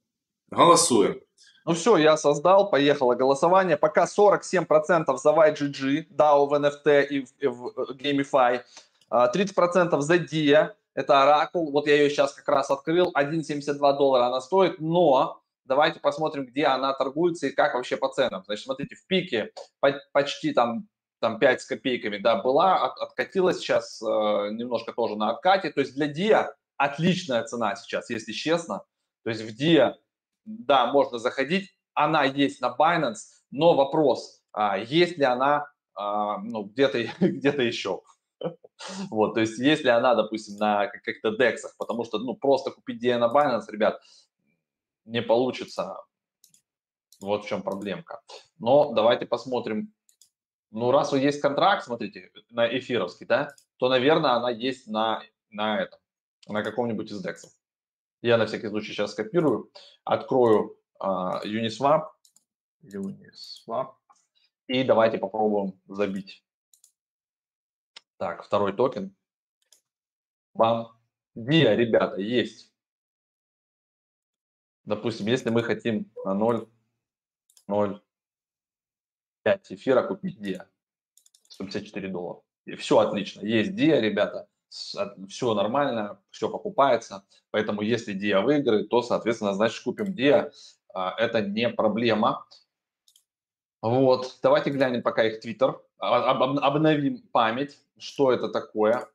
[0.50, 1.20] голосуем.
[1.66, 3.76] Ну все, я создал, поехало голосование.
[3.76, 8.62] Пока 47% за YGG, DAO в NFT и в, в Gamify,
[9.10, 14.40] 30% за DIA, это Oracle, вот я ее сейчас как раз открыл, 1,72 доллара она
[14.40, 18.42] стоит, но давайте посмотрим, где она торгуется и как вообще по ценам.
[18.44, 19.52] Значит, смотрите, в пике
[20.12, 20.88] почти там
[21.20, 25.70] там 5 с копейками, да, была, от, откатилась сейчас э, немножко тоже на откате.
[25.70, 28.84] То есть для DIA отличная цена сейчас, если честно.
[29.22, 29.96] То есть в DIA,
[30.58, 36.64] да, можно заходить, она есть на Binance, но вопрос, а, есть ли она а, ну,
[36.64, 38.02] где-то где еще.
[39.10, 43.18] Вот, то есть если она, допустим, на каких-то дексах, потому что, ну, просто купить DIA
[43.18, 44.00] на Binance, ребят,
[45.04, 45.96] не получится.
[47.20, 48.20] Вот в чем проблемка.
[48.58, 49.92] Но давайте посмотрим.
[50.70, 55.98] Ну, раз есть контракт, смотрите, на эфировский, да, то, наверное, она есть на, на этом,
[56.48, 57.50] на каком-нибудь из дексов.
[58.22, 59.70] Я на всякий случай сейчас скопирую,
[60.04, 62.08] открою uh, Uniswap,
[62.82, 63.94] Uniswap,
[64.66, 66.44] и давайте попробуем забить.
[68.18, 69.16] Так, второй токен.
[70.52, 71.00] Бам.
[71.34, 72.70] Диа, ребята, есть.
[74.84, 76.68] Допустим, если мы хотим на 0,
[77.68, 78.02] 0,
[79.44, 80.68] 5 эфира купить Диа,
[81.48, 82.42] 154 доллара.
[82.66, 83.46] И все отлично.
[83.46, 84.48] Есть Диа, ребята,
[85.28, 87.24] все нормально, все покупается.
[87.50, 90.50] Поэтому если Диа выиграет, то, соответственно, значит, купим Диа.
[90.94, 92.46] А, это не проблема.
[93.82, 99.06] Вот, давайте глянем пока их твиттер, обновим память что это такое.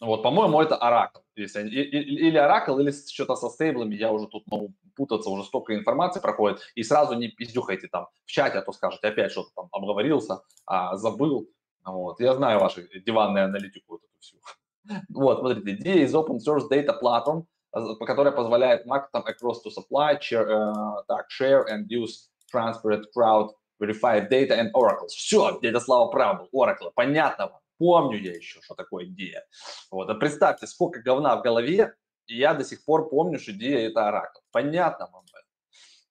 [0.00, 1.22] Вот, по-моему, это Oracle.
[1.36, 6.20] Если, или Oracle, или что-то со стейблами, я уже тут могу путаться, уже столько информации
[6.20, 10.42] проходит, и сразу не пиздюхайте там в чате, а то скажете, опять что-то там обговорился,
[10.66, 11.48] а, забыл.
[11.84, 14.36] Вот, я знаю вашу диванную аналитику вот эту всю.
[15.10, 17.44] Вот, смотрите, DA is open source data platform,
[18.06, 24.28] которая позволяет marketing across to supply, share, uh, так, share and use transparent crowd verified
[24.28, 25.08] data and Oracle.
[25.08, 29.44] Все, это слава правда, Oracle, понятно вам помню я еще, что такое идея.
[29.90, 31.94] Вот, а представьте, сколько говна в голове,
[32.28, 34.42] и я до сих пор помню, что идея это Oracle.
[34.52, 35.24] Понятно вам?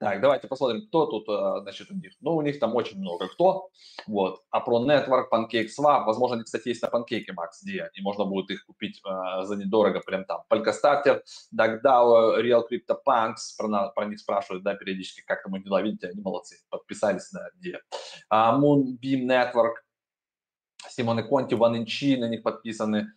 [0.01, 2.13] Так, давайте посмотрим, кто тут, э, значит, у них.
[2.21, 3.69] Ну, у них там очень много кто.
[4.07, 4.41] Вот.
[4.49, 8.49] А про Network, PancakeSwap, возможно, они, кстати, есть на Pancake Max DIA, и можно будет
[8.49, 10.41] их купить э, за недорого прям там.
[10.49, 11.21] Polkastarter,
[11.55, 16.55] DuckDAO, Real CryptoPunks, про, про них спрашивают, да, периодически, как там дела, видите, они молодцы,
[16.71, 17.77] подписались на DIA.
[18.33, 19.83] Uh, Moonbeam Network,
[20.89, 23.13] Симоне Конти, Ван Инчи на них подписаны.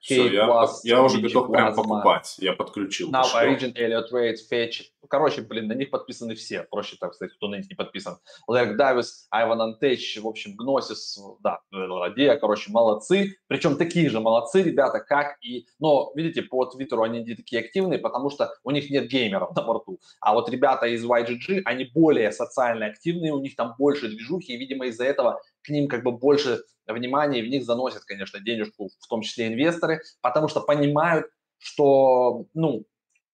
[0.00, 2.36] Все, я, я уже готов прям покупать.
[2.38, 3.10] Я подключил.
[3.10, 4.86] Now, Origin, Elliot Trades, Fetch.
[5.08, 6.64] Короче, блин, на них подписаны все.
[6.64, 8.18] Проще так сказать, кто на них не подписан.
[8.48, 13.36] Лерк Давис, Айван Антеч, в общем, Гносис, да, Ладея, короче, молодцы.
[13.46, 15.66] Причем такие же молодцы ребята, как и...
[15.78, 19.62] Но, видите, по Твиттеру они не такие активные, потому что у них нет геймеров на
[19.62, 20.00] борту.
[20.20, 24.56] А вот ребята из YGG, они более социально активные, у них там больше движухи, и,
[24.56, 28.88] видимо, из-за этого к ним как бы больше внимания, и в них заносят, конечно, денежку,
[29.00, 31.26] в том числе инвесторы, потому что понимают,
[31.58, 32.84] что, ну,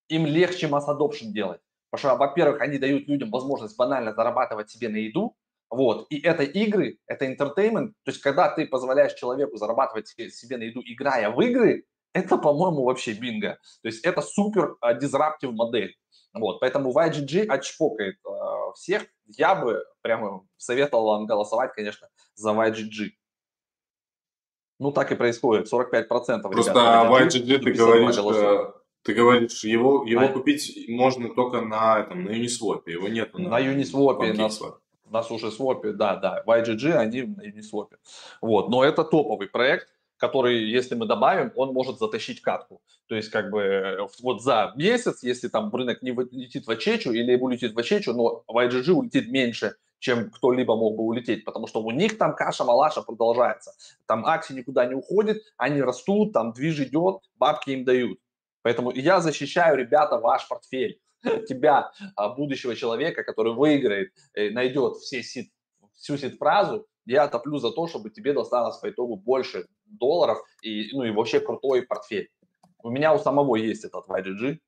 [0.08, 1.60] им легче масс adoption делать.
[1.90, 5.36] Потому что, во-первых, они дают людям возможность банально зарабатывать себе на еду,
[5.70, 10.64] вот, и это игры, это entertainment, то есть когда ты позволяешь человеку зарабатывать себе на
[10.64, 13.58] еду, играя в игры, это, по-моему, вообще бинго.
[13.82, 15.96] То есть это супер дизраптив модель.
[16.34, 19.06] Вот, поэтому YGG отчпокает э, всех.
[19.26, 23.10] Я бы прямо советовал вам голосовать, конечно, за YGG.
[24.80, 25.72] Ну, так и происходит.
[25.72, 30.28] 45% Просто ребят, YGG, YGG ты говоришь, э, ты говоришь, его, его а...
[30.28, 34.48] купить можно только на, этом, на Uniswap, его нет на, на Uniswap, на,
[35.10, 36.42] на SushiSwap, да, да.
[36.46, 37.90] YGG, они на Uniswap.
[38.40, 42.80] Вот, но это топовый проект который, если мы добавим, он может затащить катку.
[43.06, 47.12] То есть, как бы, э, вот за месяц, если там рынок не улетит в очечу
[47.12, 51.66] или улетит в очечу, но в IGG улетит меньше, чем кто-либо мог бы улететь, потому
[51.66, 53.72] что у них там каша-малаша продолжается.
[54.06, 58.18] Там акции никуда не уходят, они растут, там движ идет, бабки им дают.
[58.62, 61.00] Поэтому я защищаю, ребята, ваш портфель
[61.48, 65.50] тебя, а, будущего человека, который выиграет, э, найдет все сит,
[65.94, 71.04] всю сит-фразу, я топлю за то, чтобы тебе досталось по итогу больше долларов и, ну,
[71.04, 72.30] и вообще крутой портфель.
[72.82, 74.58] У меня у самого есть этот YGG.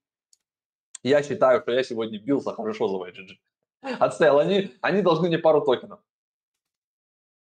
[1.02, 3.96] Я считаю, что я сегодня бился хорошо за YGG.
[4.00, 4.38] Отстоял.
[4.38, 6.00] Они, они должны мне пару токенов.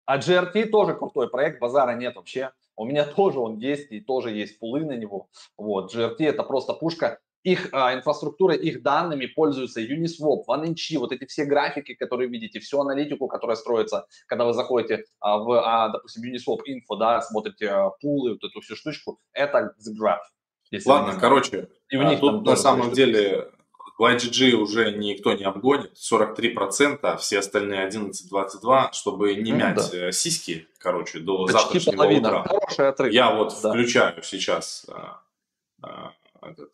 [0.04, 2.52] А GRT тоже крутой проект, базара нет вообще.
[2.76, 5.28] У меня тоже он есть, и тоже есть пулы на него.
[5.56, 7.20] Вот, GRT это просто пушка.
[7.44, 12.80] Их а, инфраструктура, их данными пользуются Uniswap, OneInch, вот эти все графики, которые видите, всю
[12.80, 17.90] аналитику, которая строится, когда вы заходите а, в, а, допустим, Uniswap Info, да, смотрите а,
[17.90, 20.18] пулы, вот эту всю штучку, это Zgraph.
[20.84, 23.50] Ладно, короче, и у них тут на самом деле
[23.98, 29.90] в IGG уже никто не обгонит, 43%, а все остальные 11-22, чтобы не ну, мять
[29.90, 30.08] да.
[30.08, 32.28] Э, сиськи, короче, до Почти завтрашнего половина.
[32.28, 32.44] утра.
[32.44, 33.12] Хороший отрыв.
[33.12, 33.70] Я вот да.
[33.70, 35.20] включаю сейчас а,
[35.82, 36.12] а,
[36.42, 36.72] этот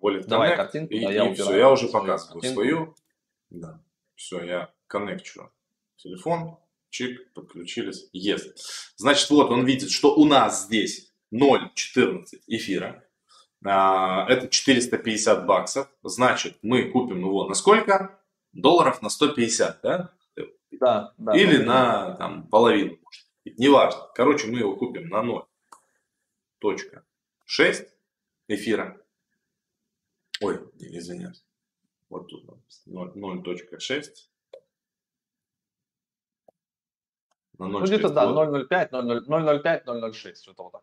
[0.00, 2.54] Wallet Давай Connect, картинку, и, да, я и все, я уже показываю картинку.
[2.54, 2.94] свою.
[3.50, 3.80] Да,
[4.14, 5.50] все, я коннекчу
[5.96, 6.58] телефон,
[6.90, 8.92] чик, подключились, есть.
[8.96, 13.04] Значит, вот он видит, что у нас здесь 0.14 эфира.
[13.64, 15.88] А, это 450 баксов.
[16.02, 18.20] Значит, мы купим его на сколько?
[18.52, 20.12] Долларов на 150, да?
[20.72, 21.36] Да, да.
[21.36, 23.26] Или да, на там, половину, может.
[23.58, 24.08] Неважно.
[24.14, 25.22] Короче, мы его купим на
[26.62, 27.88] 0.6
[28.48, 29.00] эфира.
[30.44, 31.44] Ой, извиняюсь.
[32.08, 32.44] Вот тут
[32.86, 34.04] 0.6.
[37.58, 40.82] На 0, ну, где-то, да, 0.05, 0.05, 0.06, что-то вот так.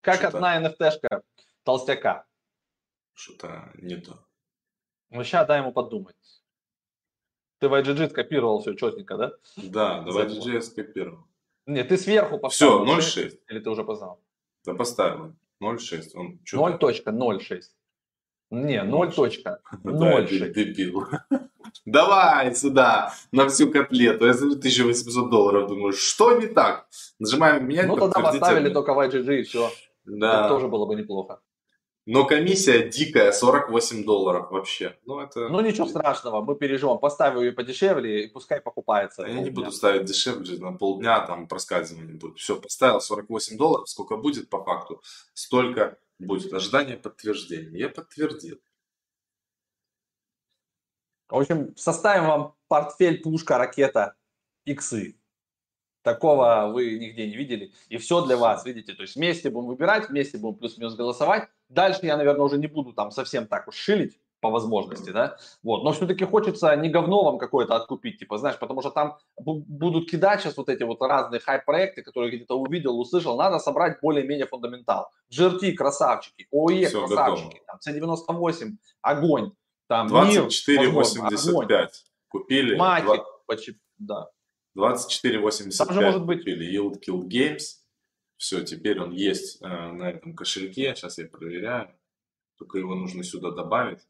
[0.00, 1.22] Как одна NFT-шка
[1.64, 2.26] толстяка.
[3.14, 4.24] Что-то не то.
[5.10, 6.16] Ну, сейчас дай ему подумать.
[7.58, 9.32] Ты в IGG скопировал все четненько, да?
[9.56, 11.26] Да, да в IGG я скопировал.
[11.66, 13.00] Нет, ты сверху поставил.
[13.00, 13.40] Все, 0.6.
[13.48, 14.22] Или ты уже познал?
[14.64, 15.34] Да поставил.
[15.62, 16.02] 0.6.
[16.14, 17.60] Он 0.06.
[18.50, 20.52] Не, 0.06.
[20.52, 21.04] Дебил.
[21.84, 24.26] Давай сюда, на всю котлету.
[24.26, 26.88] Я за 1800 долларов думаю, что не так?
[27.18, 27.86] Нажимаем менять.
[27.86, 29.70] Ну тогда поставили только в IGG и все.
[30.04, 30.40] Да.
[30.40, 31.40] Это тоже было бы неплохо.
[32.06, 34.96] Но комиссия дикая, 48 долларов вообще.
[35.06, 35.48] Ну, это...
[35.48, 36.98] ну ничего страшного, мы переживем.
[36.98, 39.26] Поставим ее подешевле и пускай покупается.
[39.26, 42.38] Я не буду ставить дешевле, на полдня там проскальзывание будет.
[42.38, 45.02] Все, поставил 48 долларов, сколько будет по факту,
[45.34, 46.52] столько будет.
[46.52, 47.76] Ожидание подтверждения.
[47.76, 48.60] Я подтвердил.
[51.28, 54.14] В общем, составим вам портфель пушка, ракета,
[54.64, 55.18] иксы.
[56.06, 57.72] Такого вы нигде не видели.
[57.88, 58.92] И все для вас, видите.
[58.92, 61.48] То есть вместе будем выбирать, вместе будем плюс-минус голосовать.
[61.68, 65.82] Дальше я, наверное, уже не буду там совсем так уж шилить по возможности, да, вот,
[65.82, 70.42] но все-таки хочется не говно вам какое-то откупить, типа, знаешь, потому что там будут кидать
[70.42, 75.08] сейчас вот эти вот разные хайп-проекты, которые где-то увидел, услышал, надо собрать более-менее фундаментал.
[75.36, 79.52] GRT, красавчики, ОЕ, все, красавчики, там, C98, огонь,
[79.88, 81.88] там, 24,85
[82.28, 82.76] купили.
[82.76, 83.76] Матик, 20...
[83.98, 84.28] да.
[84.76, 86.38] 24,85 может быть...
[86.40, 87.62] купили, Yield Kill Games,
[88.36, 90.94] все, теперь он есть э, на этом кошельке.
[90.94, 91.90] Сейчас я проверяю.
[92.58, 94.00] Только его нужно сюда добавить.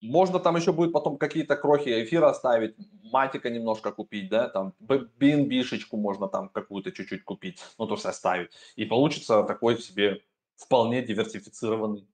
[0.00, 5.96] Можно там еще будет потом какие-то крохи эфира оставить, матика немножко купить, да, там BNB-шечку
[5.96, 8.50] можно там какую-то чуть-чуть купить, ну, то есть оставить.
[8.76, 10.22] И получится такой себе
[10.56, 12.06] вполне диверсифицированный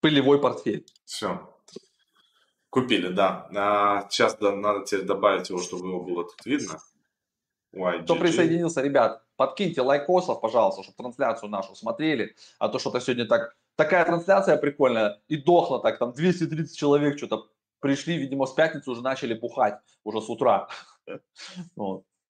[0.00, 0.86] пылевой портфель.
[1.04, 1.55] Все.
[2.70, 3.48] Купили, да.
[3.54, 6.78] А, сейчас да, надо теперь добавить его, чтобы его было тут видно.
[7.74, 8.04] YGG.
[8.04, 13.56] Кто присоединился, ребят, подкиньте лайкосов, пожалуйста, чтобы трансляцию нашу смотрели, а то что-то сегодня так,
[13.76, 17.48] такая трансляция прикольная, и дохла так, там 230 человек что-то
[17.80, 20.68] пришли, видимо, с пятницы уже начали бухать, уже с утра.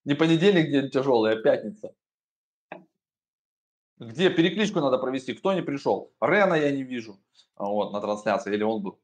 [0.04, 1.92] Не понедельник день тяжелый, а пятница.
[3.98, 6.12] Где перекличку надо провести, кто не пришел?
[6.20, 7.18] Рена я не вижу
[7.56, 9.00] вот, на трансляции, или он был?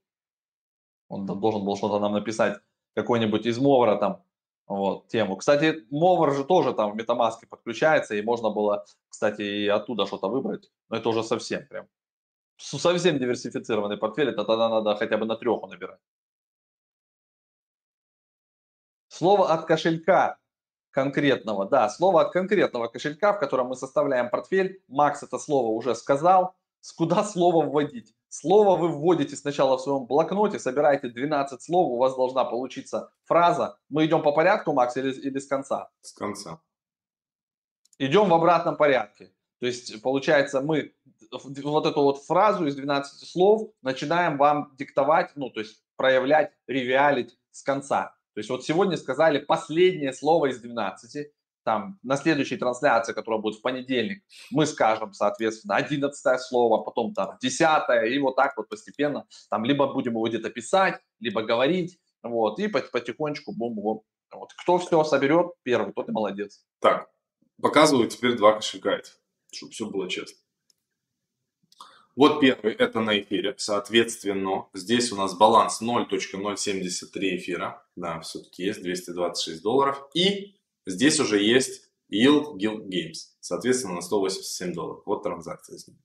[1.13, 2.59] Он должен был что-то нам написать,
[2.95, 4.25] какой-нибудь из Мовра там,
[4.67, 5.37] вот, тему.
[5.37, 10.29] Кстати, Mover же тоже там в MetaMask подключается, и можно было, кстати, и оттуда что-то
[10.29, 10.71] выбрать.
[10.89, 11.87] Но это уже совсем прям
[12.57, 16.01] совсем диверсифицированный портфель, это тогда надо хотя бы на треху набирать.
[19.09, 20.39] Слово от кошелька
[20.91, 24.83] конкретного, да, слово от конкретного кошелька, в котором мы составляем портфель.
[24.89, 26.55] Макс это слово уже сказал.
[26.97, 28.15] Куда слово вводить?
[28.29, 33.79] Слово вы вводите сначала в своем блокноте, собираете 12 слов, у вас должна получиться фраза.
[33.89, 35.91] Мы идем по порядку, Макс, или, или с конца?
[36.01, 36.61] С конца.
[37.99, 39.33] Идем в обратном порядке.
[39.61, 40.95] То есть, получается, мы
[41.31, 47.39] вот эту вот фразу из 12 слов начинаем вам диктовать, ну, то есть проявлять, ревиалить
[47.51, 48.17] с конца.
[48.35, 51.31] То есть вот сегодня сказали последнее слово из 12,
[51.65, 57.37] там, на следующей трансляции, которая будет в понедельник, мы скажем, соответственно, одиннадцатое слово, потом там
[57.41, 62.59] десятое, и вот так вот постепенно, там, либо будем его где-то писать, либо говорить, вот,
[62.59, 64.03] и потихонечку бум-бум.
[64.33, 64.51] Вот.
[64.55, 66.65] Кто все соберет первый, тот и молодец.
[66.81, 67.13] Так,
[67.63, 69.01] Показываю теперь два кошелька
[69.53, 70.39] чтобы все было честно.
[72.17, 78.83] Вот первый, это на эфире, соответственно, здесь у нас баланс 0.073 эфира, да, все-таки есть
[78.83, 80.57] 226 долларов, и
[80.87, 85.03] здесь уже есть Yield Guild Games, соответственно, на 187 долларов.
[85.07, 85.97] Вот транзакция с ним.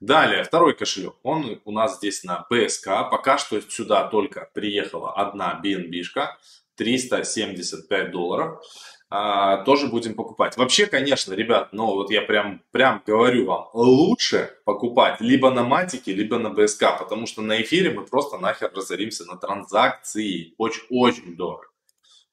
[0.00, 1.14] Далее, второй кошелек.
[1.22, 3.10] Он у нас здесь на BSK.
[3.10, 6.36] Пока что сюда только приехала одна BNB-шка.
[6.76, 8.60] 375 долларов.
[9.10, 10.56] А, тоже будем покупать.
[10.56, 16.12] Вообще, конечно, ребят, ну вот я прям, прям говорю вам, лучше покупать либо на матике,
[16.12, 20.54] либо на БСК, потому что на эфире мы просто нахер разоримся на транзакции.
[20.58, 21.68] Очень-очень дорого.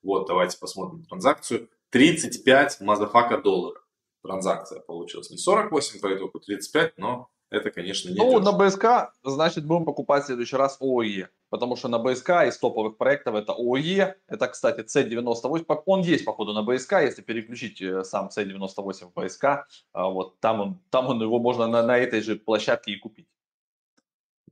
[0.02, 1.70] Вот, давайте посмотрим транзакцию.
[1.92, 3.86] 35 motherfucker долларов.
[4.24, 5.30] Транзакция получилась.
[5.30, 8.40] Не 48 по итогу, 35, но это, конечно, не Ну, дешево.
[8.40, 11.30] на БСК, значит, будем покупать в следующий раз OOE.
[11.50, 14.16] Потому что на БСК из топовых проектов это OOE.
[14.28, 15.84] Это, кстати, C98.
[15.86, 16.94] Он есть, походу, на БСК.
[17.02, 21.68] Если переключить э, сам C98 в БСК, а, вот там, он, там он, его можно
[21.68, 23.28] на, на этой же площадке и купить.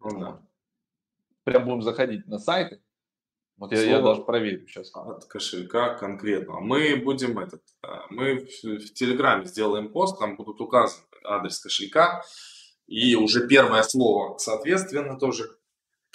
[0.02, 0.42] Ну, да.
[1.46, 2.82] Прям будем заходить на сайты.
[3.60, 4.90] Вот я, я даже проверю сейчас.
[4.96, 6.62] От кошелька конкретно.
[6.62, 12.24] Мы будем этот, э, мы в, в Телеграме сделаем пост, там будут указаны адрес кошелька
[12.88, 15.58] и уже первое слово, соответственно, тоже.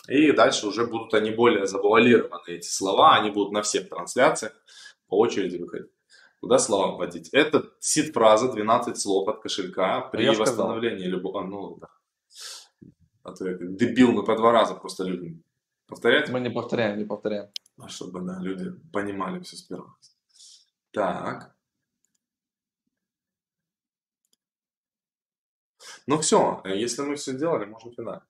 [0.09, 4.53] И дальше уже будут они более завуалированы, эти слова, они будут на всех трансляциях
[5.07, 5.91] по очереди выходить.
[6.41, 7.29] Куда слова вводить?
[7.31, 11.43] Это сид-фраза, 12 слов от кошелька при я восстановлении любого...
[11.43, 11.89] Ну, да.
[13.23, 15.44] А то я как дебил, мы по два раза просто любим
[15.95, 16.29] повторять.
[16.31, 17.49] Мы не повторяем, не повторяем.
[17.79, 20.11] А чтобы, да, люди понимали все с первого раза.
[20.91, 21.57] Так.
[26.07, 28.23] Ну все, если мы все сделали, можно финал.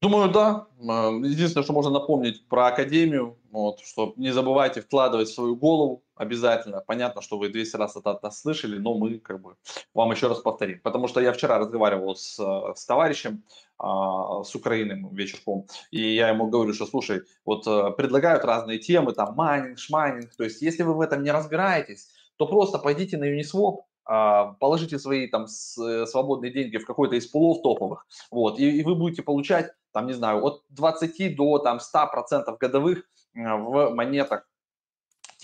[0.00, 0.66] Думаю, да.
[0.78, 6.80] Единственное, что можно напомнить про Академию, вот, что не забывайте вкладывать в свою голову обязательно.
[6.80, 9.54] Понятно, что вы 200 раз это, это слышали, но мы как бы
[9.94, 10.80] вам еще раз повторим.
[10.80, 12.36] Потому что я вчера разговаривал с,
[12.74, 13.44] с товарищем
[13.78, 19.12] а, с Украины вечерком, и я ему говорю, что слушай, вот э, предлагают разные темы,
[19.12, 23.24] там майнинг, шмайнинг, то есть если вы в этом не разбираетесь, то просто пойдите на
[23.24, 28.80] Uniswap, а, положите свои там э, свободные деньги в какой-то из пулов топовых, вот, и,
[28.80, 33.04] и вы будете получать, там, не знаю, от 20 до там 100% годовых
[33.34, 34.46] в монетах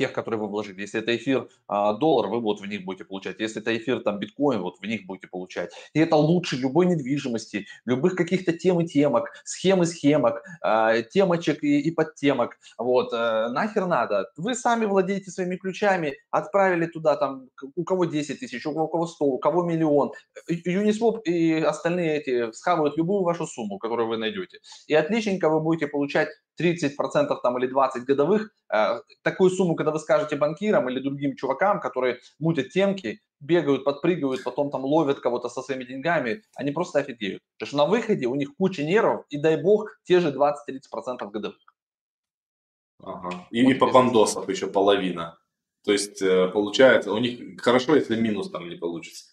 [0.00, 0.80] тех, которые вы вложили.
[0.80, 3.38] Если это эфир а, доллар, вы вот в них будете получать.
[3.38, 5.72] Если это эфир там биткоин, вот в них будете получать.
[5.92, 11.62] И это лучше любой недвижимости, любых каких-то тем и темок, схем и схемок, а, темочек
[11.62, 12.56] и, подтемок.
[12.78, 14.30] Вот, а, нахер надо.
[14.38, 19.24] Вы сами владеете своими ключами, отправили туда там, у кого 10 тысяч, у кого 100,
[19.26, 20.12] у кого миллион.
[20.50, 24.60] Uniswap и остальные эти схавают любую вашу сумму, которую вы найдете.
[24.86, 26.30] И отличненько вы будете получать
[26.60, 31.80] 30% там или 20 годовых, э, такую сумму, когда вы скажете банкирам или другим чувакам,
[31.80, 37.42] которые мутят темки, бегают, подпрыгивают, потом там ловят кого-то со своими деньгами, они просто офигеют.
[37.58, 41.58] Потому что на выходе у них куча нервов, и дай бог, те же 20-30% годовых.
[43.02, 43.46] Ага.
[43.50, 45.38] И, вот и по бандосов еще половина.
[45.84, 49.32] То есть, э, получается, у них хорошо, если минус там не получится.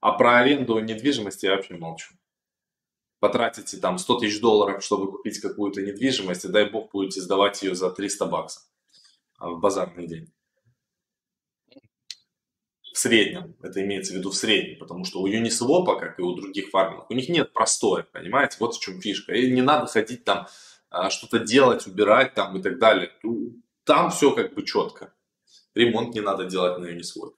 [0.00, 2.17] А про аренду недвижимости я вообще молчу
[3.20, 7.74] потратите там 100 тысяч долларов, чтобы купить какую-то недвижимость, и дай бог будете сдавать ее
[7.74, 8.62] за 300 баксов
[9.38, 10.32] а, в базарный день.
[12.92, 16.34] В среднем, это имеется в виду в среднем, потому что у Uniswap, как и у
[16.34, 19.34] других фармеров, у них нет простоя, понимаете, вот в чем фишка.
[19.34, 20.48] И не надо ходить там
[20.90, 23.12] а, что-то делать, убирать там и так далее.
[23.84, 25.14] Там все как бы четко.
[25.74, 27.37] Ремонт не надо делать на Uniswap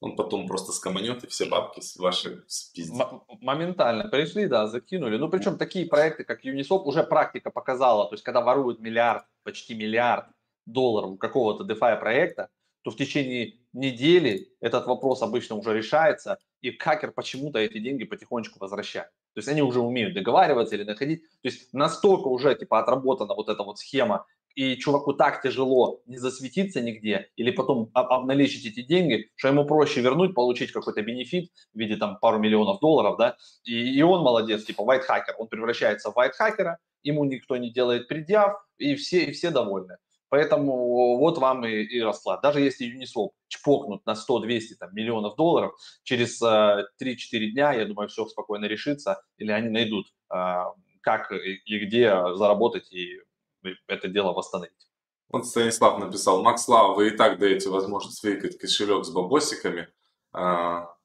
[0.00, 3.02] он потом просто скоманет и все бабки ваши спиздит.
[3.40, 5.16] Моментально пришли, да, закинули.
[5.16, 8.08] Ну, причем такие проекты, как Uniswap, уже практика показала.
[8.08, 10.26] То есть, когда воруют миллиард, почти миллиард
[10.66, 12.50] долларов какого-то DeFi проекта,
[12.82, 18.58] то в течение недели этот вопрос обычно уже решается, и хакер почему-то эти деньги потихонечку
[18.60, 19.08] возвращает.
[19.34, 21.22] То есть они уже умеют договариваться или находить.
[21.42, 24.26] То есть настолько уже типа отработана вот эта вот схема
[24.56, 30.00] и чуваку так тяжело не засветиться нигде или потом обналичить эти деньги, что ему проще
[30.00, 34.64] вернуть, получить какой-то бенефит в виде там пару миллионов долларов, да, и, и он молодец,
[34.64, 39.24] типа white hacker, он превращается в white hacker, ему никто не делает предъяв, и все,
[39.24, 39.98] и все довольны.
[40.28, 42.40] Поэтому вот вам и, и расклад.
[42.42, 48.08] Даже если Uniswap чпокнут на 100-200 там, миллионов долларов, через э, 3-4 дня, я думаю,
[48.08, 50.64] все спокойно решится, или они найдут, э,
[51.00, 53.20] как и, и где заработать и
[53.86, 54.88] это дело восстановить.
[55.28, 59.88] Вот Станислав написал, Макс Лава, вы и так даете возможность выкать кошелек с бабосиками.
[60.32, 60.96] А,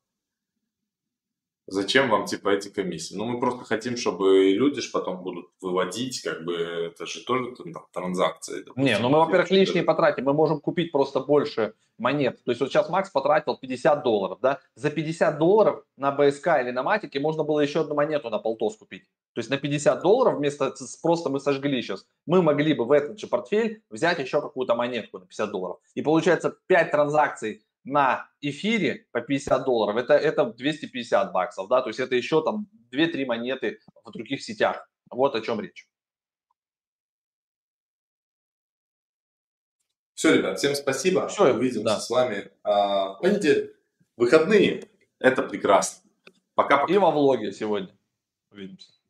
[1.71, 3.15] Зачем вам, типа, эти комиссии?
[3.15, 7.55] Ну, мы просто хотим, чтобы люди ж потом будут выводить, как бы, это же тоже
[7.55, 8.63] там, транзакции.
[8.63, 12.43] Допустим, не, ну мы, во-первых, лишние потратим, мы можем купить просто больше монет.
[12.43, 14.59] То есть вот сейчас Макс потратил 50 долларов, да?
[14.75, 18.75] За 50 долларов на БСК или на Матике можно было еще одну монету на полтос
[18.75, 19.05] купить.
[19.33, 23.19] То есть на 50 долларов вместо просто мы сожгли сейчас, мы могли бы в этот
[23.19, 25.77] же портфель взять еще какую-то монетку на 50 долларов.
[25.95, 31.89] И получается 5 транзакций на эфире по 50 долларов, это, это 250 баксов, да, то
[31.89, 34.87] есть это еще там 2-3 монеты в других сетях.
[35.09, 35.87] Вот о чем речь.
[40.13, 41.27] Все, ребят, всем спасибо.
[41.27, 41.99] Все, увидимся да.
[41.99, 43.75] с вами а, в понедельник.
[44.15, 46.07] Выходные, это прекрасно.
[46.53, 46.93] Пока-пока.
[46.93, 47.97] И во влоге сегодня
[48.51, 49.00] увидимся.